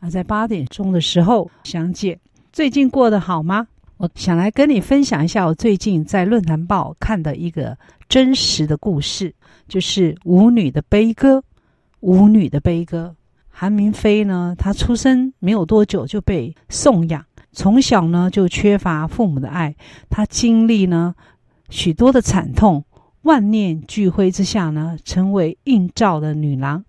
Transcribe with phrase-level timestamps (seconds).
[0.00, 2.18] 啊在八点钟的时候相见。
[2.52, 3.68] 最近过得好吗？
[3.98, 7.76] 我想来跟你分享一下我最近在论坛报看的一个
[8.08, 9.34] 真实的故事，
[9.68, 11.44] 就是舞女的悲歌。
[12.00, 13.14] 舞女的悲歌，
[13.50, 19.76] 韩明飞呢，她出生没有多久就被送养，从小呢就缺乏父母的爱，
[20.08, 21.14] 她经历呢
[21.68, 22.82] 许多的惨痛。
[23.20, 26.82] 万念俱灰之下呢，成为应召的女郎。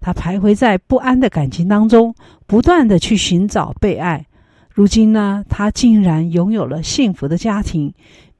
[0.00, 2.14] 她徘徊在不安的感情当中，
[2.46, 4.26] 不断地去寻找被爱。
[4.70, 7.92] 如今呢，她竟然拥有了幸福的家庭，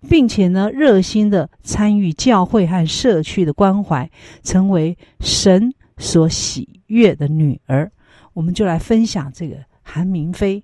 [0.08, 4.08] 并且呢，热心地参与教会和社区的关怀，
[4.42, 7.90] 成为神所喜悦的女儿。
[8.32, 10.62] 我们就来分享这个韩明飞，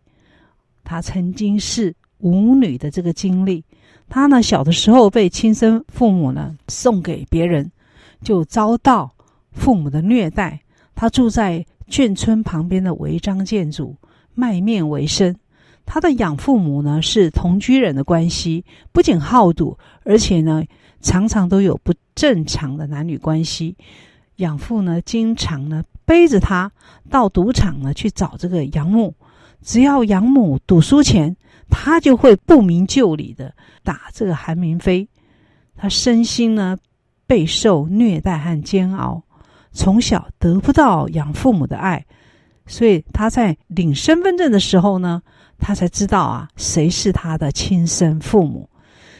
[0.84, 3.64] 她曾经是舞女的这个经历。
[4.08, 7.68] 她呢，小的时候被亲生父母呢送给别人，
[8.22, 9.10] 就遭到
[9.50, 10.60] 父母的虐待。
[10.94, 13.96] 他住在眷村旁边的违章建筑，
[14.34, 15.36] 卖面为生。
[15.86, 20.64] 他的养父母呢是同居人的关系，不仅好赌，而且呢
[21.00, 23.76] 常常都有不正常的男女关系。
[24.36, 26.72] 养父呢经常呢背着他
[27.10, 29.14] 到赌场呢去找这个养母，
[29.62, 31.36] 只要养母赌输钱。
[31.70, 35.08] 他就会不明就里的打这个韩明飞，
[35.74, 36.76] 他身心呢
[37.26, 39.23] 备受虐待和煎熬，
[39.74, 42.02] 从小得不到养父母的爱，
[42.66, 45.20] 所以他在领身份证的时候呢，
[45.58, 48.70] 他才知道啊谁是他的亲生父母。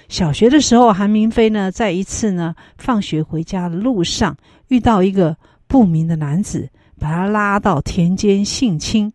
[0.08, 4.36] 小学的时候，韩明飞呢在一次呢放学回家的路上
[4.68, 9.12] 遇到一个不明的男子，把他拉到田间性侵。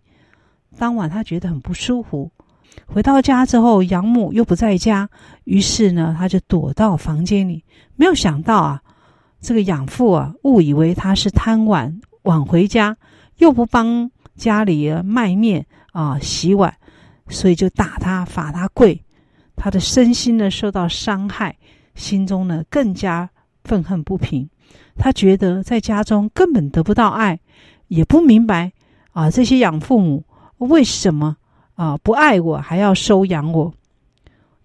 [0.77, 2.29] 当晚他觉得很不舒服。
[2.85, 5.09] 回到家之后，养母又不在家，
[5.43, 7.63] 于是呢，他就躲到房间里。
[7.95, 8.81] 没有想到啊，
[9.41, 12.97] 这个养父啊，误以为他是贪玩晚回家，
[13.37, 16.73] 又不帮家里卖面啊、洗碗，
[17.27, 19.01] 所以就打他，罚他跪。
[19.55, 21.57] 他的身心呢受到伤害，
[21.95, 23.29] 心中呢更加
[23.63, 24.49] 愤恨不平。
[24.97, 27.39] 他觉得在家中根本得不到爱，
[27.87, 28.71] 也不明白
[29.11, 30.23] 啊，这些养父母
[30.57, 31.37] 为什么。
[31.75, 33.73] 啊，不爱我还要收养我。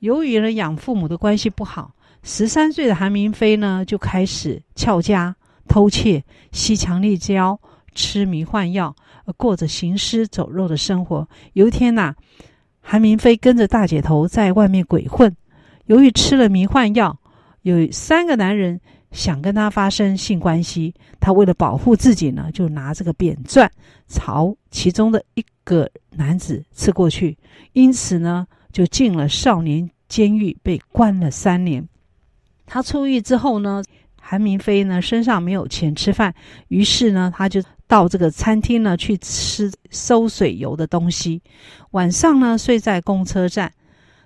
[0.01, 1.93] 由于呢养父母的关系不好，
[2.27, 5.37] 十三岁的韩明飞呢就开始翘家、
[5.69, 7.61] 偷窃、吸强力胶、
[7.95, 8.97] 吃迷幻药，
[9.37, 11.29] 过着行尸走肉的生活。
[11.53, 12.15] 有一天呐、
[12.81, 15.37] 韩明飞跟着大姐头在外面鬼混，
[15.85, 17.15] 由于吃了迷幻药，
[17.61, 18.81] 有三个男人
[19.12, 23.71] 想跟他发生性关系，他为了保护自己呢，就拿这个扁钻
[24.09, 27.37] 朝其中的一个男子刺过去，
[27.75, 31.87] 因此呢，就进了少年监狱，被关了三年。
[32.67, 33.83] 他出狱之后呢，
[34.21, 36.35] 韩明飞呢身上没有钱吃饭，
[36.69, 41.43] 于是呢，他就到这个餐厅呢去吃收水油的东西。
[41.91, 43.73] 晚上呢，睡在公车站，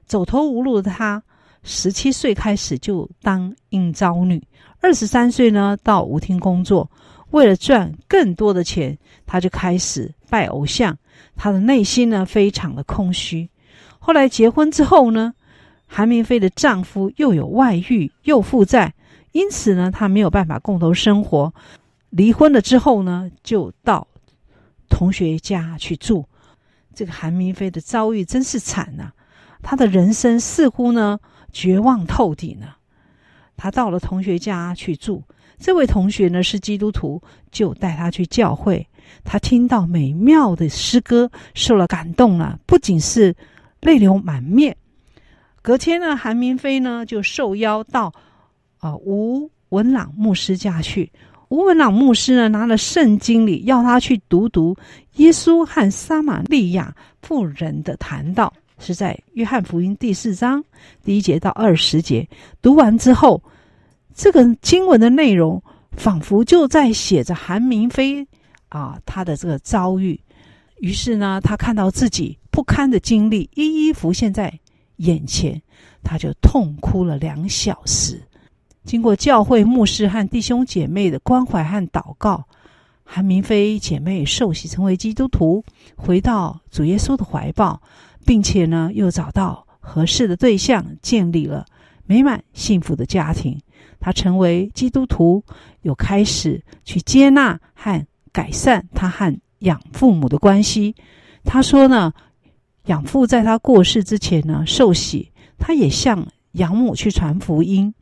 [0.06, 1.22] 走投无路的他，
[1.62, 4.42] 十七岁开始就当应招女，
[4.80, 6.90] 二十三岁呢到舞厅工作。
[7.30, 8.96] 为了赚更多的钱，
[9.26, 10.96] 他就开始拜偶像。
[11.36, 13.50] 他的内心呢，非常的空虚。
[13.98, 15.34] 后来结婚之后呢，
[15.88, 18.94] 韩明飞的丈夫又有外遇，又负债，
[19.32, 21.52] 因此呢，他没有办法共同生活。
[22.10, 24.06] 离婚了之后呢，就到
[24.88, 26.24] 同学家去住。
[26.94, 29.12] 这个韩明飞的遭遇真是惨呐、
[29.62, 31.18] 他的人生似乎呢，
[31.52, 32.76] 绝望透顶了。
[33.56, 35.24] 他到了同学家去住。
[35.58, 37.20] 这位同学呢是基督徒，
[37.50, 38.86] 就带他去教会。
[39.24, 43.34] 他听到美妙的诗歌，受了感动了，不仅是
[43.80, 44.76] 泪流满面。
[45.68, 48.10] 隔天呢，韩明飞呢就受邀到
[48.78, 51.12] 啊吴文朗牧师家去。
[51.50, 54.74] 吴文朗牧师呢拿了圣经里要他去读读
[55.16, 60.64] 耶稣和撒玛利亚妇人的谈道，是在约翰福音第四章
[61.04, 62.26] 第一节到二十节。
[62.62, 63.38] 读完之后。
[64.14, 65.62] 这个经文的内容
[65.92, 68.26] 仿佛就在写着韩明飞
[68.70, 70.18] 啊，他的这个遭遇。
[70.78, 74.58] 于是呢，他看到自己不堪的经历一一浮现在
[74.98, 75.60] 眼前，
[76.04, 78.22] 他就痛哭了两小时。
[78.84, 82.44] 经过教会牧师和弟兄姐妹的关怀和祷告，
[83.04, 85.64] 韩明飞姐妹受洗成为基督徒，
[85.96, 87.82] 回到主耶稣的怀抱，
[88.24, 91.66] 并且呢，又找到合适的对象，建立了
[92.06, 93.60] 美满幸福的家庭。
[94.00, 95.42] 她成为基督徒，
[95.82, 100.94] 又开始去接纳和改善她和养父母的关系。
[101.44, 102.12] 她说呢，
[102.88, 107.94] 养父在他过世之前呢，受洗，他也向养母去传福音。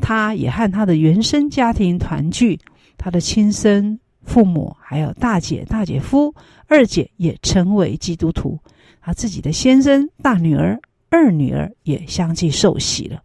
[0.00, 2.58] 他也和他的原生家庭团聚，
[2.98, 3.98] 他的亲生。
[4.22, 6.34] 父母还有大姐、大姐夫、
[6.66, 8.58] 二姐也成为基督徒，
[9.00, 13.22] 他自己的先生、大女儿、二女儿也相继受洗了。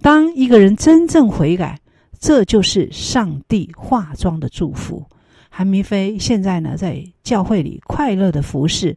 [0.00, 1.76] 当一个人真正悔改，
[2.20, 5.04] 这就是上帝化妆的祝福。
[5.54, 8.96] 韩明飞现在呢，在教会里快乐的服侍，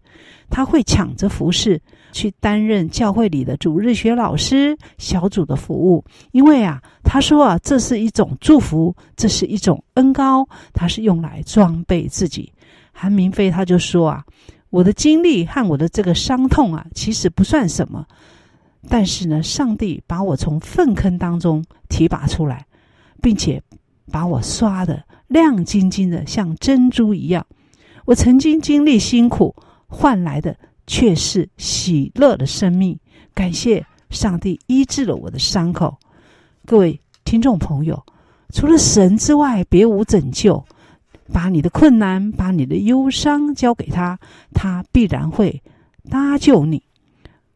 [0.50, 1.82] 他会抢着服侍，
[2.14, 6.02] 去担任教会里的主日学老师、小组的服务。
[6.32, 12.50] 因为啊，他说啊，这是一种祝福，这是一种恩膏，他是用来装备自己。
[12.94, 14.24] 韩明飞他就说啊，
[14.70, 18.06] 我的经历和我的这个伤痛啊，其实不算什么，
[18.88, 22.66] 但是呢，上帝把我从粪坑当中提拔出来，
[23.22, 23.62] 并且
[24.10, 25.04] 把我刷的。
[25.28, 27.46] 亮晶晶的，像珍珠一样。
[28.06, 29.56] 我曾经经历辛苦，
[29.88, 30.56] 换来的
[30.86, 33.00] 却是喜乐的生命。
[33.34, 35.98] 感谢上帝医治了我的伤口。
[36.66, 38.06] 各位听众朋友，
[38.54, 40.64] 除了神之外，别无拯救。
[41.34, 44.20] 把你的困难，把你的忧伤交给他，
[44.54, 45.64] 他必然会
[46.08, 46.84] 搭救你。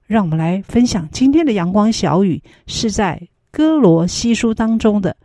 [0.07, 5.15] 让我们来分享今天的阳光小语，是在歌罗西书当中的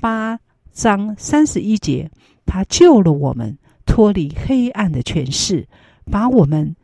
[0.00, 0.38] 八。
[0.72, 2.10] 章三十一节，
[2.46, 5.68] 他救了我们脱离黑暗的权势，
[6.10, 6.74] 把我们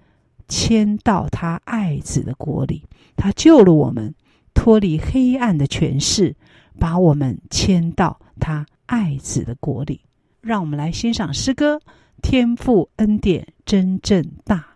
[0.48, 2.84] 迁到他爱子的国里。
[3.16, 4.14] 他救了我们
[4.54, 6.36] 脱离黑暗的权势，
[6.78, 10.00] 把我们迁到他爱子的国里。
[10.40, 11.80] 让我们来欣赏诗歌：
[12.22, 14.75] 天赋恩典真正大。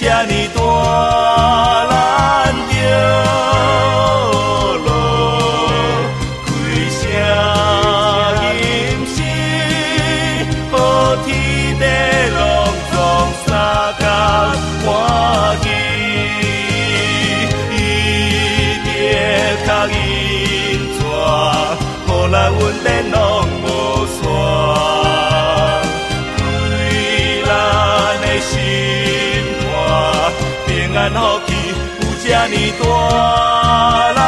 [0.00, 0.49] 家里
[32.48, 34.19] 你多了。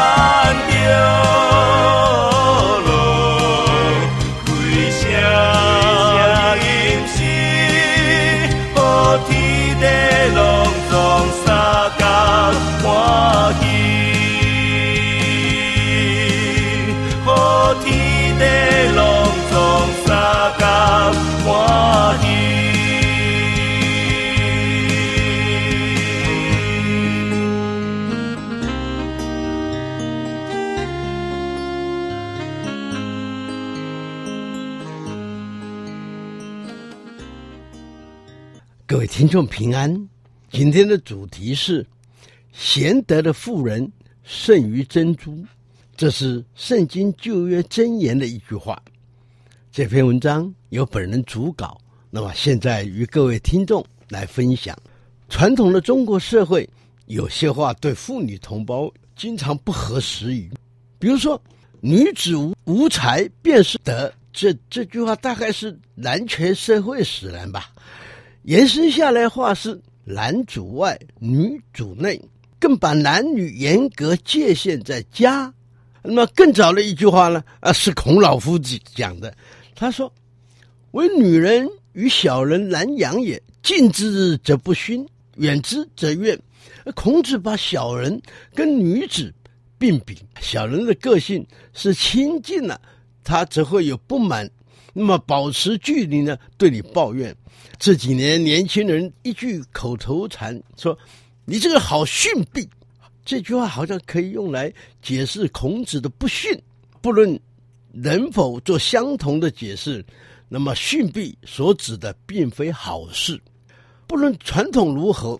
[39.15, 40.09] 听众平安，
[40.51, 41.85] 今天的主题是
[42.51, 43.91] 贤德的妇人
[44.23, 45.37] 胜于珍珠，
[45.95, 48.81] 这是圣经旧约箴言的一句话。
[49.71, 51.79] 这篇文章由本人主稿，
[52.09, 54.75] 那么现在与各位听众来分享。
[55.29, 56.67] 传统的中国社会
[57.05, 60.49] 有些话对妇女同胞经常不合时宜，
[60.97, 61.39] 比如说
[61.81, 67.69] “女子无无才便是德”，这这句话大概是男权社会使然吧。
[68.43, 72.21] 延伸下来话是男主外女主内，
[72.59, 75.53] 更把男女严格界限在家。
[76.01, 77.41] 那么更早的一句话呢？
[77.61, 79.33] 啊，是孔老夫子讲的。
[79.73, 80.13] 他说
[80.91, 85.07] ：“唯女人与小人难养也，近之则不逊，
[85.37, 86.37] 远之则怨。”
[86.95, 88.21] 孔子把小人
[88.53, 89.33] 跟女子
[89.77, 92.79] 并比，小人的个性是亲近了，
[93.23, 94.49] 他则会有不满。
[94.93, 96.37] 那么保持距离呢？
[96.57, 97.35] 对你抱怨。
[97.79, 100.97] 这几年年轻人一句口头禅说
[101.45, 102.69] ：“你这个好逊婢。”
[103.25, 104.71] 这句话好像可以用来
[105.01, 106.57] 解释孔子的不逊。
[107.01, 107.39] 不论
[107.91, 110.05] 能否做相同的解释，
[110.47, 113.39] 那么逊婢所指的并非好事。
[114.05, 115.39] 不论传统如何，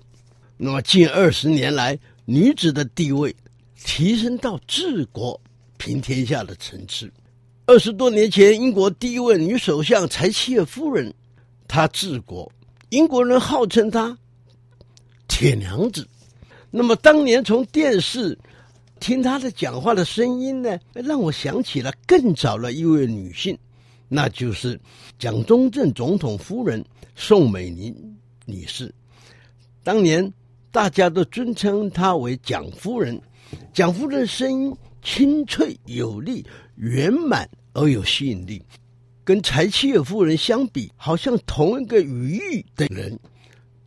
[0.57, 3.35] 那么近二十年来，女子的地位
[3.83, 5.39] 提升到治国
[5.77, 7.11] 平天下的层次。
[7.65, 11.13] 二十多年前，英国第一位女首相柴契尔夫人，
[11.65, 12.51] 她治国，
[12.89, 14.17] 英国人号称她
[15.29, 16.05] “铁娘子”。
[16.69, 18.37] 那么，当年从电视
[18.99, 23.57] 听她的讲话的声音呢，让我想起了更早的一位女性，
[24.09, 24.77] 那就是
[25.17, 26.83] 蒋中正总统夫人
[27.15, 27.95] 宋美龄
[28.45, 28.93] 女士。
[29.85, 30.33] 当年
[30.69, 33.21] 大家都尊称她为蒋夫人，
[33.73, 36.45] 蒋夫人的声音清脆有力。
[36.75, 38.59] 圆满而有吸引力，
[39.23, 43.17] 跟柴契尔夫人相比，好像同一个语域的人。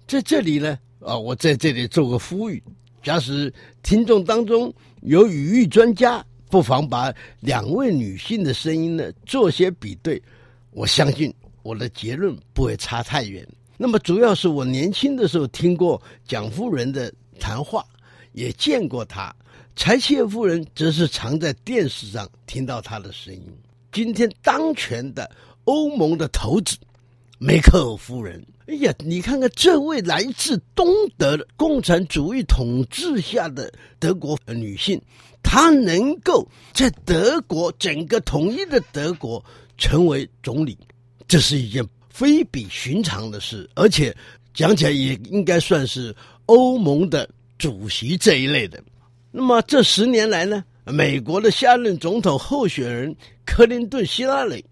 [0.06, 2.62] 在这里呢，啊，我在这里做个呼吁：
[3.02, 10.22] 假使听众当中有语域专家，不妨把两位女性的声音呢做些比对。
[10.70, 13.44] 我相信我的结论不会差太远。
[13.76, 17.84] 那么，主要是我年轻的时候听过蒋夫人的谈话，
[18.32, 19.34] 也见过她。
[19.76, 23.42] 柴切夫人则是常在电视上听到她的声音。
[23.92, 25.30] 今天当权的
[25.64, 26.76] 欧盟的头子
[27.38, 35.00] 梅克尔夫人，哎呀，你看看这位来自东德的共产主义统治下的德国女性，
[35.42, 39.44] 她能够在德国整个统一的德国
[39.76, 40.76] 成为总理，
[41.28, 44.16] 这是一件非比寻常的事，而且
[44.54, 46.16] 讲起来也应该算是
[46.46, 47.28] 欧盟的
[47.58, 48.82] 主席这一类的。
[49.38, 53.14] 那么这十年来呢，美国的下任总统候选人
[53.44, 54.64] 克林顿希拉里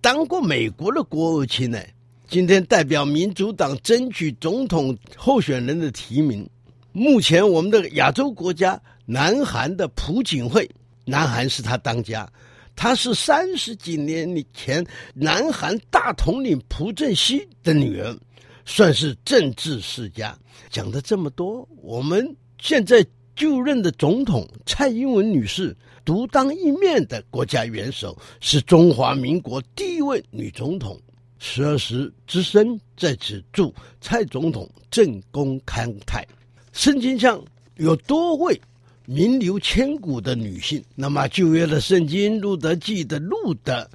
[0.00, 1.78] 当过美国的国务卿呢。
[2.26, 6.48] 今天代表民主党争取总统候选人的提名。
[6.92, 10.66] 目前我们的亚洲国家南韩的朴槿惠，
[11.04, 12.26] 南韩是他当家，
[12.74, 14.82] 他是三十几年前
[15.12, 18.18] 南韩大统领朴正熙的女儿，
[18.64, 20.34] 算是政治世家。
[20.70, 23.06] 讲的这么多，我们现在。
[23.34, 31.00] 就任的总统蔡英文女士独当一面的国家元首，是中华民国第一位女总统。
[31.38, 36.24] 十二时之声在此祝蔡总统政功康泰。
[36.72, 37.42] 圣经上
[37.76, 38.60] 有多位
[39.06, 43.90] 名留千古的女性，那么旧约的圣经路得记的路得，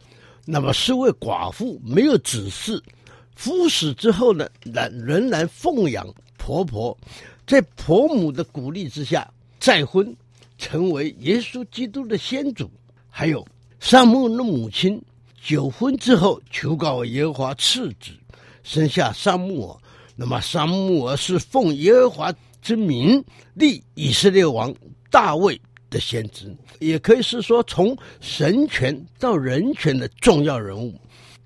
[0.45, 2.81] 那么是位寡妇，没有子嗣，
[3.35, 6.05] 夫死之后呢，仍仍然奉养
[6.37, 6.97] 婆婆。
[7.47, 10.13] 在婆母的鼓励之下，再婚，
[10.57, 12.69] 成为耶稣基督的先祖。
[13.09, 13.47] 还有
[13.79, 15.01] 撒母的母亲，
[15.41, 18.11] 久婚之后求告耶和华赐子，
[18.63, 19.77] 生下撒母尔。
[20.13, 23.23] 那么撒母尔是奉耶和华之名
[23.53, 24.75] 立以色列王
[25.09, 30.93] 大卫的先知，也可以是说从神权到人权的重要人物。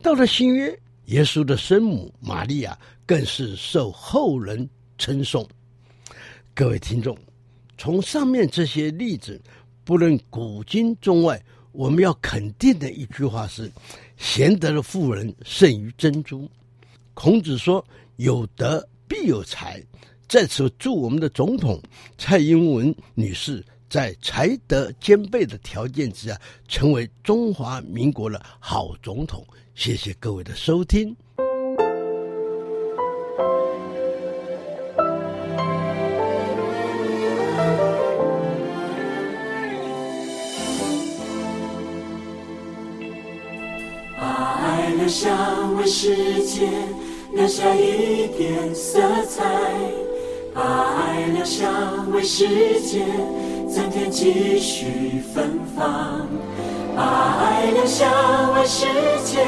[0.01, 4.67] 到了新约，耶稣的生母玛利亚更是受后人
[4.97, 5.47] 称颂。
[6.53, 7.17] 各位听众，
[7.77, 9.41] 从上面这些例子，
[9.85, 11.41] 不论古今中外，
[11.71, 13.71] 我们要肯定的一句话是：
[14.17, 16.49] 贤德的妇人胜于珍珠。
[17.13, 17.83] 孔子说
[18.17, 19.81] ：“有德必有才。”
[20.27, 21.81] 在此，祝我们的总统
[22.17, 29.45] 蔡英文女士在才德兼备的条件之下，成为中华民国的好总统。
[29.73, 31.15] 谢谢各位的收听。
[45.11, 46.69] 爱留香为世界
[47.33, 49.43] 留下一点色彩。
[50.53, 51.69] 把爱留下
[52.13, 53.03] 为世界
[53.69, 56.27] 增添几许芬芳，
[56.95, 58.09] 把爱留下
[58.55, 58.85] 为世
[59.25, 59.43] 界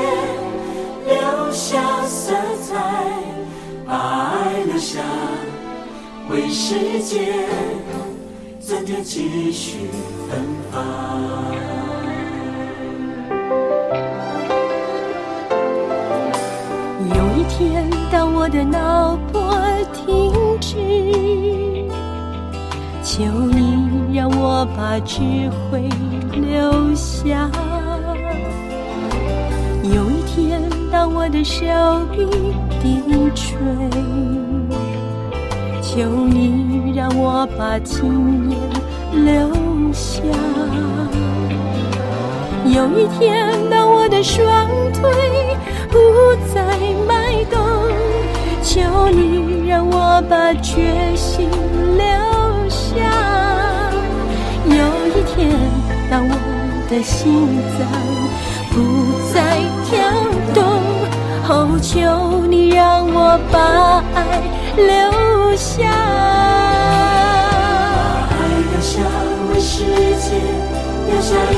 [1.07, 3.05] 留下色彩，
[3.85, 4.99] 把爱留下
[6.29, 7.47] 为世界
[8.59, 9.87] 增添几许
[10.29, 11.72] 芬芳。
[18.53, 19.41] 的脑波
[19.91, 20.31] 停
[20.61, 20.77] 止，
[23.03, 25.23] 求你让我把智
[25.71, 25.89] 慧
[26.31, 27.49] 留下。
[29.81, 31.65] 有一天，当我的手
[32.11, 32.27] 臂
[32.79, 33.01] 低
[33.33, 33.57] 垂，
[35.81, 38.59] 求你让我把经验
[39.25, 39.49] 留
[39.91, 40.21] 下。
[42.65, 44.45] 有一天，当我的双
[44.93, 45.09] 腿
[45.89, 45.97] 不
[46.53, 46.61] 再
[47.07, 47.59] 迈动，
[48.63, 51.49] 求你让我把决心
[51.97, 52.05] 留
[52.69, 52.95] 下。
[54.65, 54.73] 有
[55.09, 55.51] 一天，
[56.09, 56.33] 当我
[56.89, 57.85] 的心脏
[58.71, 58.73] 不
[59.33, 59.91] 再跳
[60.53, 60.63] 动，
[61.49, 64.41] 哦，求你让我把爱
[64.77, 65.91] 留下。
[67.91, 67.99] 把
[68.31, 68.39] 爱
[68.71, 69.03] 留下，
[69.51, 69.83] 为世
[70.23, 70.39] 界
[71.09, 71.53] 留下一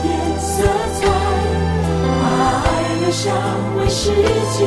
[0.00, 0.04] 点。
[0.38, 0.64] 色
[0.94, 1.04] 彩，
[2.22, 2.24] 把
[2.64, 2.66] 爱
[3.02, 3.30] 留下，
[3.78, 4.10] 为世
[4.56, 4.64] 界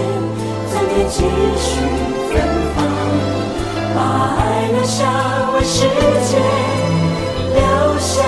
[0.71, 1.17] 增添继
[1.57, 1.81] 续
[2.29, 2.33] 芬
[2.75, 2.77] 芳。
[3.95, 3.97] 把
[4.37, 4.39] 爱
[4.71, 4.97] 留下，
[5.53, 5.77] 为世
[6.29, 6.37] 界
[7.53, 7.59] 留
[7.99, 8.21] 下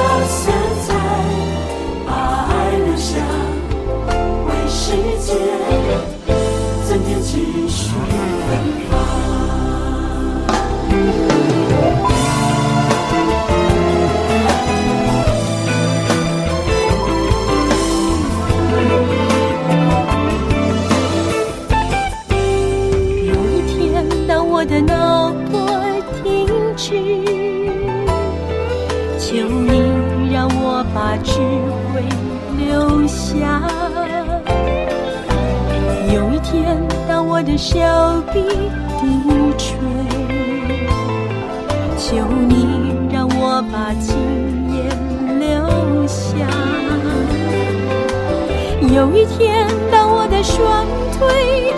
[26.81, 26.89] 停止，
[29.19, 31.37] 求你让我把智
[31.93, 32.01] 慧
[32.57, 33.61] 留下。
[36.11, 36.75] 有一天，
[37.07, 37.77] 当我的手
[38.33, 38.41] 臂
[38.99, 39.05] 低
[39.59, 39.77] 垂，
[41.99, 44.17] 求你让我把经
[44.73, 44.79] 验
[45.39, 46.47] 留下。
[48.91, 51.71] 有一天，当我的双腿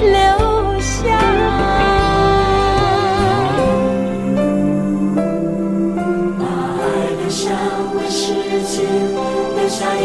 [0.00, 0.98] 留下。
[6.38, 6.44] 把
[6.80, 6.82] 爱
[7.18, 7.50] 留下，
[7.94, 8.34] 为世
[8.64, 8.72] 界
[9.56, 9.98] 留下一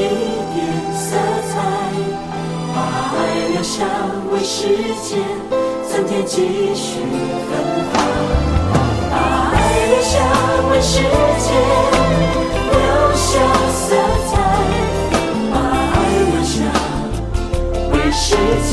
[0.53, 0.57] 点
[0.93, 1.07] 色
[1.49, 1.53] 彩。
[2.75, 2.77] 把
[3.15, 3.17] 爱
[3.53, 3.73] 留下，
[4.31, 4.67] 为世
[5.01, 5.09] 界
[5.89, 6.35] 增添几
[6.75, 6.99] 许
[7.47, 7.51] 芬
[7.91, 7.93] 芳。
[9.11, 9.13] 把
[9.53, 9.55] 爱
[9.87, 10.13] 留下，
[10.71, 11.47] 为世界
[12.71, 12.75] 留
[13.15, 13.29] 下
[13.71, 13.83] 色
[14.27, 14.31] 彩。
[15.51, 15.55] 把
[15.93, 15.95] 爱
[16.31, 16.53] 留下，
[17.91, 18.35] 为世
[18.69, 18.71] 界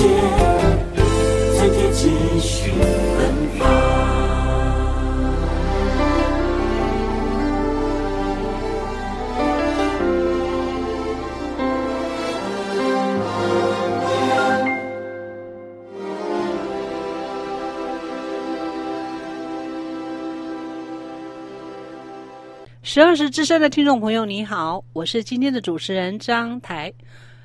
[22.95, 26.93] 十二时之声的听众朋友，你好，我是今天的主持人张台，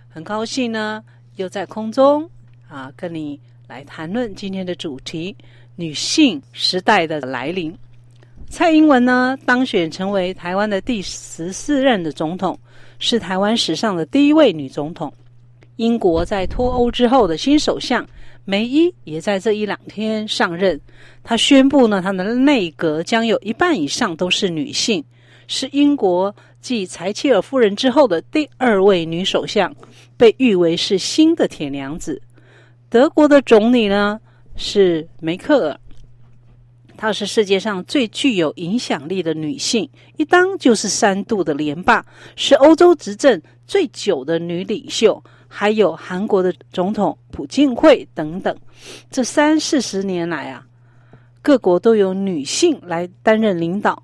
[0.09, 1.01] 很高兴呢，
[1.37, 2.29] 又在空中
[2.67, 5.33] 啊，跟你来谈论今天的主题——
[5.77, 7.73] 女性时代的来临。
[8.49, 12.59] 蔡英文呢，当选成为台湾的第十四任的总统，
[12.99, 15.13] 是台湾史上的第一位女总统，
[15.77, 18.05] 英国在脱欧之后的新首相
[18.43, 20.77] 梅伊也在这一两天上任。
[21.23, 25.01] 他宣布呢，他的内阁将有一半以上都是女性，
[25.47, 29.73] 是英国继柴切尔夫人之后的第二位女首相，
[30.15, 32.21] 被誉为是新的铁娘子。
[32.89, 34.19] 德国的总理呢
[34.55, 35.79] 是梅克尔。
[36.95, 42.05] 她是世界上最具有影响力的女性，一当就是三度的连霸，
[42.35, 45.23] 是欧洲执政最久的女领袖。
[45.49, 48.53] 还有韩国的总统朴槿惠等等，
[49.09, 50.65] 这三四十年来啊，
[51.41, 54.03] 各国都有女性来担任领导，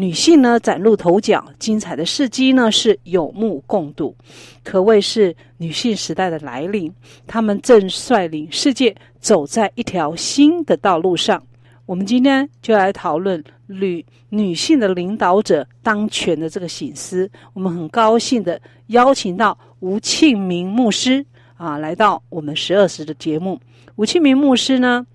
[0.00, 4.16] 女性呢崭露头角，精彩的事迹呢是有目共睹，
[4.64, 6.90] 可谓是女性时代的来临。
[7.26, 11.42] 她们正率领世界走在一条新的道路上。
[11.84, 17.30] 我们今天就来讨论女女性的领导者当权的这个醒思。
[17.52, 21.22] 我们很高兴的邀请到吴庆明牧师
[21.58, 23.60] 啊，来到我们十二时的节目。
[23.96, 25.06] 吴庆明牧师呢，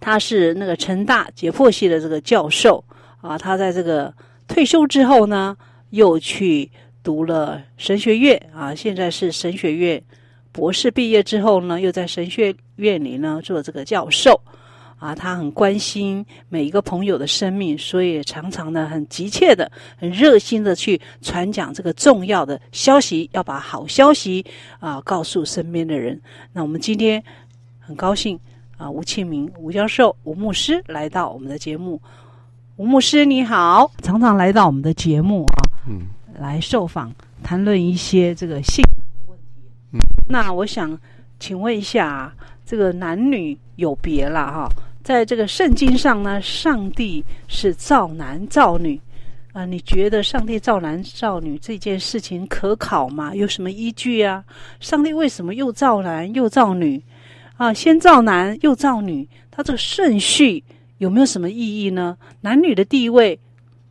[0.00, 2.82] 他是那个成大解剖系的这个教授
[3.24, 4.12] 啊，他在这个
[4.46, 5.56] 退休之后呢，
[5.88, 6.70] 又去
[7.02, 10.02] 读了神学院啊，现在是神学院
[10.52, 14.38] 博士毕业之后呢，又在神学院里呢做这个教授。
[14.98, 24.44] 啊，他很关心每一个朋友的生命，所以常常呢很急切的、很热心的去传讲这个重要的消息，要把好消息
[24.80, 26.20] 啊告诉身边的人。
[26.52, 27.22] 那我们今天
[27.80, 28.38] 很高兴
[28.76, 31.98] 啊，吴庆明吴教授、吴牧师来到我们的节目。
[32.76, 36.08] 吴牧师你好，常常来到我们的节目啊，嗯，
[36.40, 39.44] 来受访，谈论一些这个性的问题。
[39.92, 40.98] 嗯，那我想
[41.38, 42.32] 请问一下。
[42.66, 44.66] 这个男女有别了哈，
[45.02, 48.98] 在这个圣经上呢，上帝是造男造女
[49.52, 53.34] 啊，你觉得上帝造男造女这件事情可考吗？
[53.34, 54.42] 有什么依据啊？
[54.80, 57.00] 上帝为什么又造男又造女
[57.58, 57.70] 啊？
[57.70, 60.64] 先造男又造女，他这个顺序
[60.98, 62.16] 有没有什么意义呢？
[62.40, 63.38] 男女的地位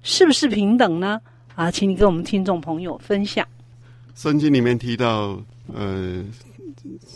[0.02, 1.20] 是不是平等呢？
[1.56, 3.48] 啊，请你跟我们听众朋友分享。
[4.16, 5.42] 圣经里面提到，
[5.74, 6.24] 呃。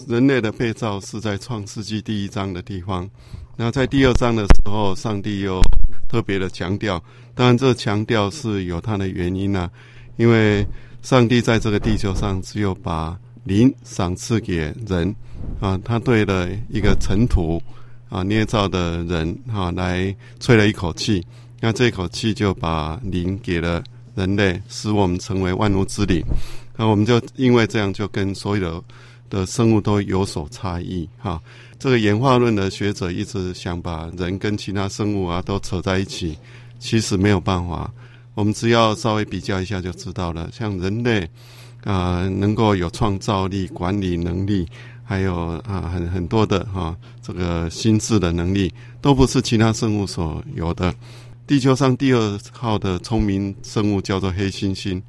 [0.08, 3.10] 人类的被造是在创世纪第一章的地方，
[3.58, 5.60] 那在第二章的时候，上帝又
[6.08, 7.04] 特别的强调。
[7.36, 9.70] 当然，这强调是有它的原因啊，
[10.16, 10.66] 因为
[11.02, 15.14] 上帝在这个地球上只有把灵赏赐给人
[15.60, 17.62] 啊，他对了一个尘土
[18.10, 21.26] 啊捏造的人啊来吹了一口气，
[21.60, 23.84] 那这口气就把灵给了
[24.16, 26.24] 人类，使我们成为万物之灵。
[26.76, 28.84] 那我们就因为这样，就跟所有的。
[29.30, 31.38] 的生物都有所差异，哈。
[31.78, 36.38] 这个演化论的学者一直想把人跟其他生物啊都扯在一起，
[36.80, 37.92] 其实没有办法。
[38.36, 40.50] 我们只要稍微比较一下就知道了。
[40.54, 41.30] 像人类
[41.84, 44.66] 啊、能够有创造力、管理能力，
[45.08, 45.34] 还有
[45.66, 50.94] 啊很很多的哈、这个心智的能力，都不是其他生物所有的。
[51.48, 55.02] 地球上第二号的聪明生物叫做黑猩猩，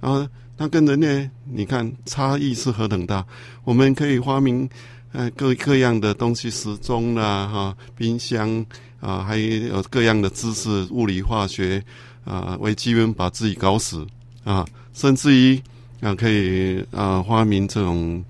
[0.00, 0.26] 啊。
[0.56, 3.26] 它跟人类，你看差异是何等大？
[3.64, 4.70] 我们可以发明
[5.10, 8.64] 呃各各样的东西，时钟啦，哈，冰箱
[9.00, 11.82] 啊，还有各样的知识，物理化学
[12.24, 14.06] 啊，为基本把自己搞死
[14.44, 15.60] 啊，甚至于
[16.00, 18.24] 啊可以啊发明这种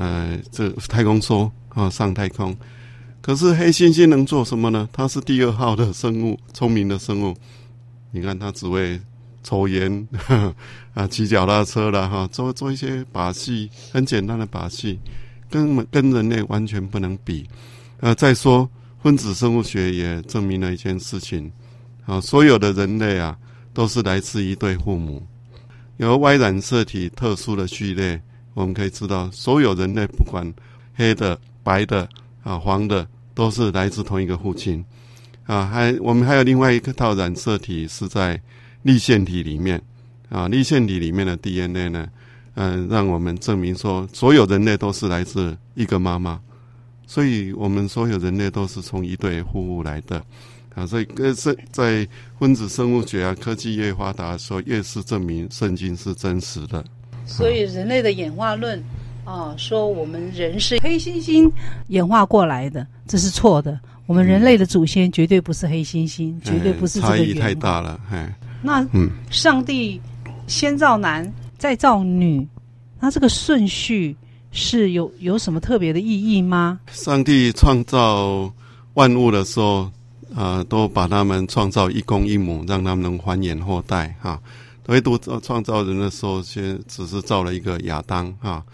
[0.00, 2.56] 呃这太空梭啊上太空。
[3.20, 4.88] 可是黑猩猩能做什么呢？
[4.92, 7.36] 它是第二号的生物，聪明的生物。
[8.10, 8.98] 你看它只会。
[9.42, 10.06] 抽烟，
[10.92, 14.98] 啊，骑脚踏车了哈，做做一些把戏，很简单的把戏，
[15.48, 17.48] 跟跟人类完全不能比。
[18.00, 18.68] 呃，再说
[19.02, 21.50] 分子生物学也证明了一件事情，
[22.04, 23.34] 啊，所有的人类啊，
[23.72, 25.26] 都是来自一对父母。
[25.96, 28.20] 有 Y 染色体特殊的序列，
[28.54, 30.52] 我们可以知道，所有人类不管
[30.94, 32.08] 黑的、白的
[32.42, 34.84] 啊、黄的，都是来自同一个父亲。
[35.46, 38.40] 啊，还我们还有另外一套染色体是在。
[38.82, 39.78] 立线体里面，
[40.30, 42.08] 啊，立线体里面的 DNA 呢，
[42.54, 46.40] 嗯，让我们证明说，所有人类都是来自一个妈妈，
[47.06, 50.24] 所以我们所有人类都是从一对夫妇来的，
[50.74, 52.08] 啊，所以呃，在在
[52.38, 56.82] 分子生物学啊，科技越发达的时候，越是证明圣经是真实的。
[57.30, 58.82] 所以人类的演化论
[59.24, 61.48] 啊，说我们人是黑猩猩
[61.88, 63.78] 演化过来的，这是错的。
[64.06, 67.16] 我们人类的祖先绝对不是黑猩猩，嗯、绝对不是这个。
[67.16, 68.18] 差异太大了，嘿。
[68.60, 68.84] 那
[69.30, 70.00] 上帝
[70.48, 72.44] 先造男，再造女，
[72.98, 74.16] 那这个顺序
[74.50, 76.80] 是有有什么特别的意义吗？
[76.90, 78.52] 上帝创造
[78.94, 79.82] 万物的时候，
[80.34, 84.40] 啊、呃，都把他们创造一公一母，让他们能繁衍后代，哈。
[84.86, 88.64] 唯独创造人的时候，先只是造了一个亚当，哈。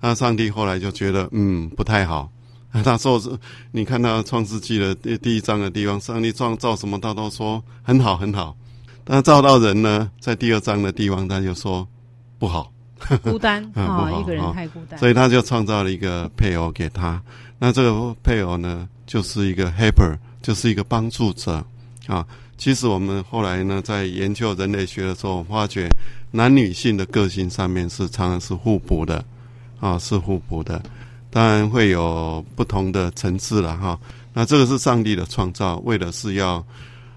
[0.00, 2.30] 那上帝后来就觉得，嗯，不太好。
[2.84, 3.30] 他说是，
[3.70, 8.56] 你看到创世纪的第第一章的地方，上帝创造什么，他都说很好很好。
[9.04, 11.86] 但造到人呢，在第二章的地方，他就说
[12.38, 12.72] 不好，
[13.22, 14.98] 孤单 啊，一个人太孤单。
[14.98, 17.22] 所以他就创造了一个配偶给他。
[17.58, 21.64] 那这个配偶呢，就是一个 helper，就是一个帮助者
[22.06, 22.26] 啊。
[22.56, 25.88] 其实我们后来呢，在研究人类学的时候，发觉
[26.30, 29.24] 男女性的个性上面是常常是互补的
[29.80, 30.80] 啊，是互补的。
[31.30, 33.98] 当然会有不同的层次了哈。
[34.32, 36.64] 那这个是上帝的创造，为的是要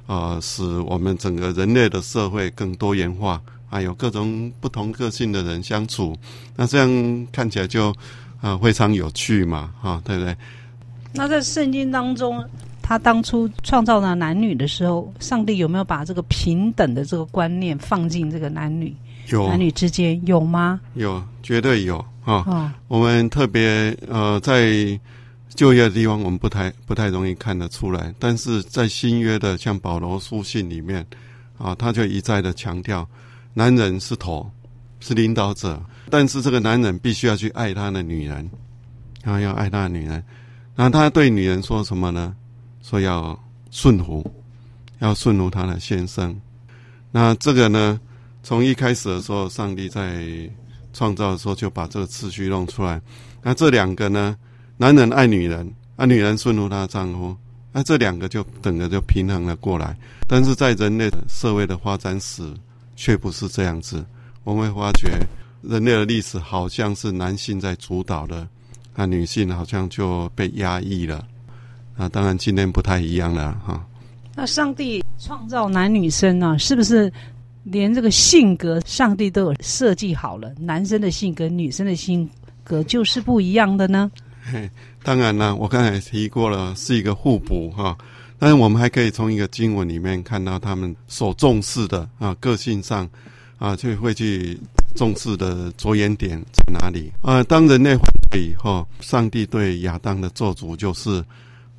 [0.08, 6.18] 呃使我们整个人类的社会更多元化，还有各种不同个性的人相处。
[6.56, 7.94] 那这样看起来就
[8.40, 10.36] 啊、非常有趣嘛，哈，对不对？
[11.14, 12.44] 那在圣经当中，
[12.88, 18.96] 他当初创造了男女的时候，上帝有没有把这个平等的这个观念放进这个男女？
[19.28, 20.80] 有，男女之间有吗？
[20.94, 21.98] 有，绝对有。
[22.24, 24.98] 啊，哦、我们特别呃，在
[25.50, 31.06] 就业的地方，我们不太不太容易看得出来，但是在新约的像保罗书信里面，
[31.58, 33.06] 啊，他就一再的强调，
[33.54, 34.50] 男人是头，
[35.02, 38.50] 是领导者，但是这个男人必须要去爱他的女人，
[39.26, 40.24] 啊，要爱他的女人，
[40.74, 42.34] 然后他对女人说什么呢？
[42.88, 43.38] 说要
[43.70, 44.26] 顺服，
[45.00, 46.34] 要顺服他的先生。
[47.12, 48.00] 那这个呢，
[48.44, 50.50] 从一开始的时候，上帝在
[50.94, 53.02] 创造的时候就把这个次序弄出来，
[53.44, 54.38] 那这两个呢，
[54.78, 57.36] 男人爱女人，啊，女人顺服她的丈夫，
[57.74, 59.98] 那这两个就等着就平衡了过来。
[60.26, 62.54] 但是在人类社会的发展史
[62.96, 64.06] 却不是这样子，
[64.46, 65.10] 我们会发觉
[65.62, 68.48] 人类的历史好像是男性在主导的，
[68.96, 71.28] 那女性好像就被压抑了。
[71.98, 73.86] 啊，当然今天不太一样了哈。
[74.36, 77.12] 那上帝创造男女生呢，是不是？
[77.70, 80.50] 连这个性格，上帝都有设计好了。
[80.58, 82.30] 男生的性格，女生的性
[82.64, 84.10] 格就是不一样的呢。
[84.42, 84.72] 嘿，
[85.04, 87.98] 当然了，我刚才提过了，是一个互补哈。
[88.40, 93.06] 但是我们还可以从一个经文里面看到他们所重视的啊，个性上
[93.58, 94.58] 啊，就会去
[94.96, 97.44] 重视的着眼点在哪里啊？
[97.44, 101.22] 当人类犯罪以后，上帝对亚当的做主就是：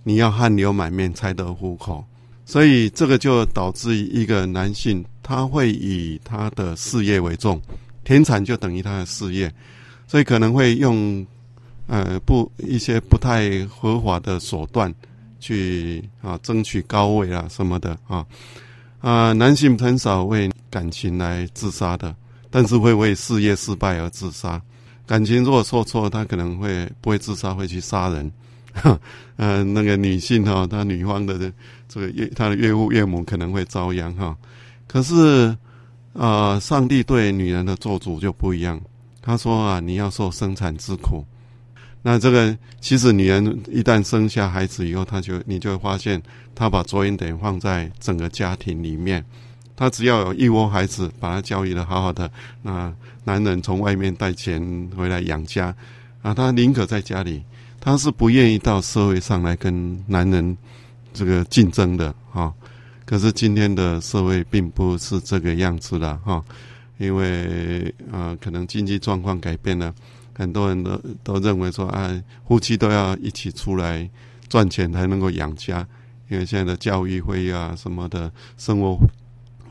[0.04, 2.04] 你要汗流满面才得糊口。
[2.44, 7.60] 所以这个就导致一个男性，他会以他的事业为重，
[8.04, 9.52] 田产就等于他的事业，
[10.06, 11.26] 所以可能会用
[11.88, 14.90] 呃不一些不太合法的手段
[15.38, 18.24] 去啊争取高位啊什么的啊
[19.00, 22.16] 啊，男性很少为感情来自杀的，
[22.50, 24.60] 但是会为事业失败而自杀。
[25.06, 28.32] 感情如果说错，他可能会不会自杀，会去杀人。
[29.36, 31.52] 呃，那个女性哈，她女方的
[31.88, 34.36] 这个岳，她的岳父岳母可能会遭殃哈。
[34.86, 35.56] 可是，
[36.12, 38.80] 呃，上帝对女人的做主就不一样。
[39.20, 41.24] 他说啊，你要受生产之苦。
[42.00, 46.22] 那这个其实女人一旦生下孩子以后，她就你就会发现，
[46.54, 49.22] 她把着眼点放在整个家庭里面。
[49.76, 52.30] 她只要有一窝孩子，把她教育的好好的，
[52.62, 52.92] 那
[53.24, 55.74] 男人从外面带钱回来养家
[56.22, 57.42] 啊，她宁可在家里。
[57.80, 60.56] 他是不愿意到社会上来跟男人
[61.14, 62.52] 这个竞争的哈，
[63.04, 66.44] 可是今天的社会并不是这个样子了哈，
[66.98, 69.94] 因为呃可能经济状况改变了，
[70.34, 72.12] 很多人都都认为说啊，
[72.46, 74.08] 夫妻都要一起出来
[74.48, 75.86] 赚钱才能够养家，
[76.28, 78.98] 因为现在的教育费啊什么的生活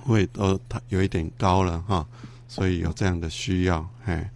[0.07, 2.07] 费都有一点高了哈，
[2.47, 4.31] 所以有这样的需要哎。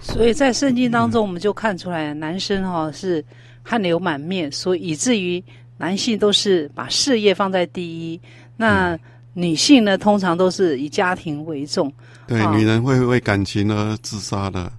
[0.00, 3.24] 所以在圣经当中，我们就看出来，男生哈是
[3.62, 5.42] 汗流满面，所以以至于
[5.78, 8.20] 男性都是把事业放在第一，
[8.56, 8.98] 那
[9.32, 11.90] 女性呢，通常都是以家庭为重。
[12.26, 14.70] 对，哦、女人会为感情而自杀的，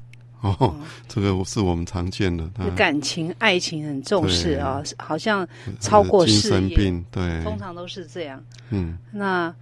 [0.42, 0.76] 哦，哦
[1.08, 2.48] 这个是我们常见的。
[2.76, 5.46] 感情、爱情很重视啊、哦，好像
[5.80, 6.42] 超过事业。
[6.42, 8.42] 精神病，对，通常都是这样。
[8.70, 9.54] 嗯，那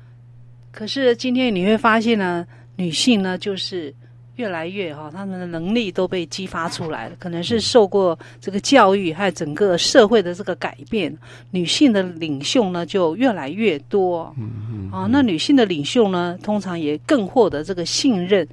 [0.72, 3.96] 可是今天你会发现呢，女性呢就是。
[4.36, 7.16] 越来越哈，他们的能力都被激发出来了。
[7.20, 11.16] 可能是受过这个教育，还有整个社会的这个改变，
[11.52, 14.34] 女性的领袖呢就越来越多。
[14.38, 14.92] 嗯嗯。
[14.92, 18.48] 啊，那女性的领袖呢，通常也更获得这个信任。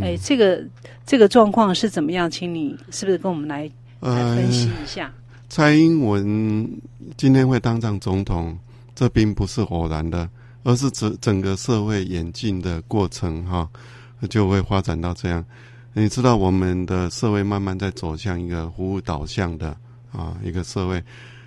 [0.00, 0.62] 哎，这个
[1.06, 2.30] 这个状况是怎么样？
[2.30, 3.70] 请你是不是跟我们来
[4.00, 5.12] 来分析一下？
[5.48, 6.68] 蔡英文
[7.16, 8.58] 今天会当上总统，
[8.94, 10.28] 这并不是偶然的，
[10.64, 13.68] 而是整整个社会演进的过程哈。
[14.28, 15.44] 就会发展到这样，
[15.92, 19.76] 你知道我们的社会慢慢在走向一个服务导向的
[20.12, 21.02] 啊一个社会，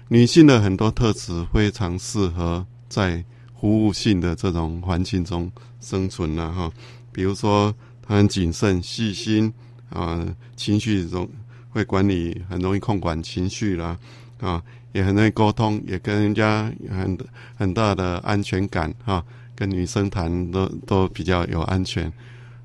[0.07, 3.23] 女性的很多特质非常适合在
[3.59, 5.51] 服务性的这种环境中
[5.81, 6.71] 生存了哈，
[7.11, 9.51] 比如说她很谨慎、细心
[9.89, 10.23] 啊，
[10.55, 11.27] 情绪中
[11.69, 13.97] 会管理，很容易控管情绪啦，
[14.39, 17.17] 啊，也很容易沟通，也跟人家很
[17.55, 19.23] 很大的安全感啊，
[19.55, 22.11] 跟女生谈都都比较有安全。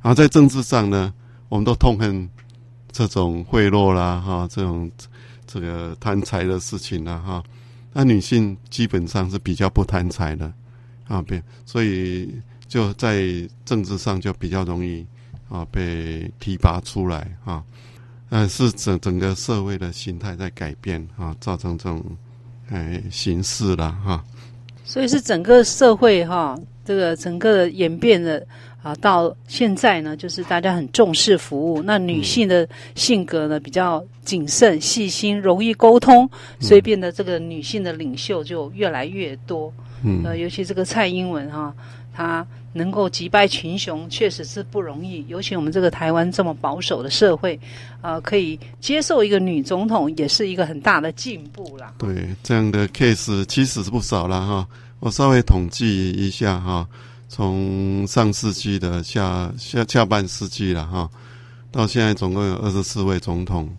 [0.02, 1.14] 然后在政治上呢，
[1.48, 2.28] 我们都痛恨
[2.90, 4.90] 这种贿赂啦，哈，这种
[5.46, 7.42] 这个贪财的事情啦，哈。
[7.92, 10.52] 那女性基本上是比较不贪财的
[11.06, 12.34] 啊，变所以
[12.66, 13.22] 就在
[13.64, 15.06] 政治上就比较容易
[15.48, 17.62] 啊被提拔出来啊。
[18.28, 22.02] 但是整整个社会的形态在改变啊，造成这种
[22.70, 24.24] 哎形势了哈。
[24.84, 28.44] 所以是整个社会哈，这个整个演变的
[28.82, 31.82] 啊，到现在呢，就是大家很重视服务。
[31.82, 36.28] 那女性的性格呢，比较谨慎、细心、容易沟通，
[36.60, 39.72] 所以变得这个女性的领袖就越来越多。
[40.02, 41.74] 嗯，呃，尤其这个蔡英文哈，
[42.14, 42.46] 她。
[42.74, 45.22] 能够击败群雄，确实是不容易。
[45.28, 47.54] 尤其我们这个台湾这么保守的社会，
[48.00, 51.92] 啊、呃，可以接受一个女总统，也是一个很大的进步啦。
[51.98, 54.66] 对，这样的 case 其实是不少了哈。
[55.00, 56.88] 我稍微统计一下哈，
[57.34, 61.08] 从上世纪的下下下半世纪了哈，
[61.70, 63.74] 到现在总共有二十四位总统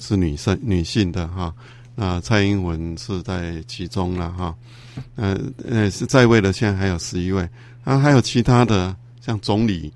[0.00, 1.54] 是女生女性的哈。
[1.94, 4.52] 那蔡英文是在其中了哈。
[5.14, 7.48] 呃呃，是在位的，现在还有十一位。
[7.84, 9.92] 啊，还有其他的，像总理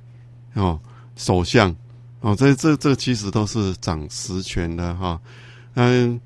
[0.55, 0.79] 哦、
[1.17, 1.75] 首相
[2.21, 5.21] 哦，这这这其实都是掌实权的哈。
[5.75, 6.21] 嗯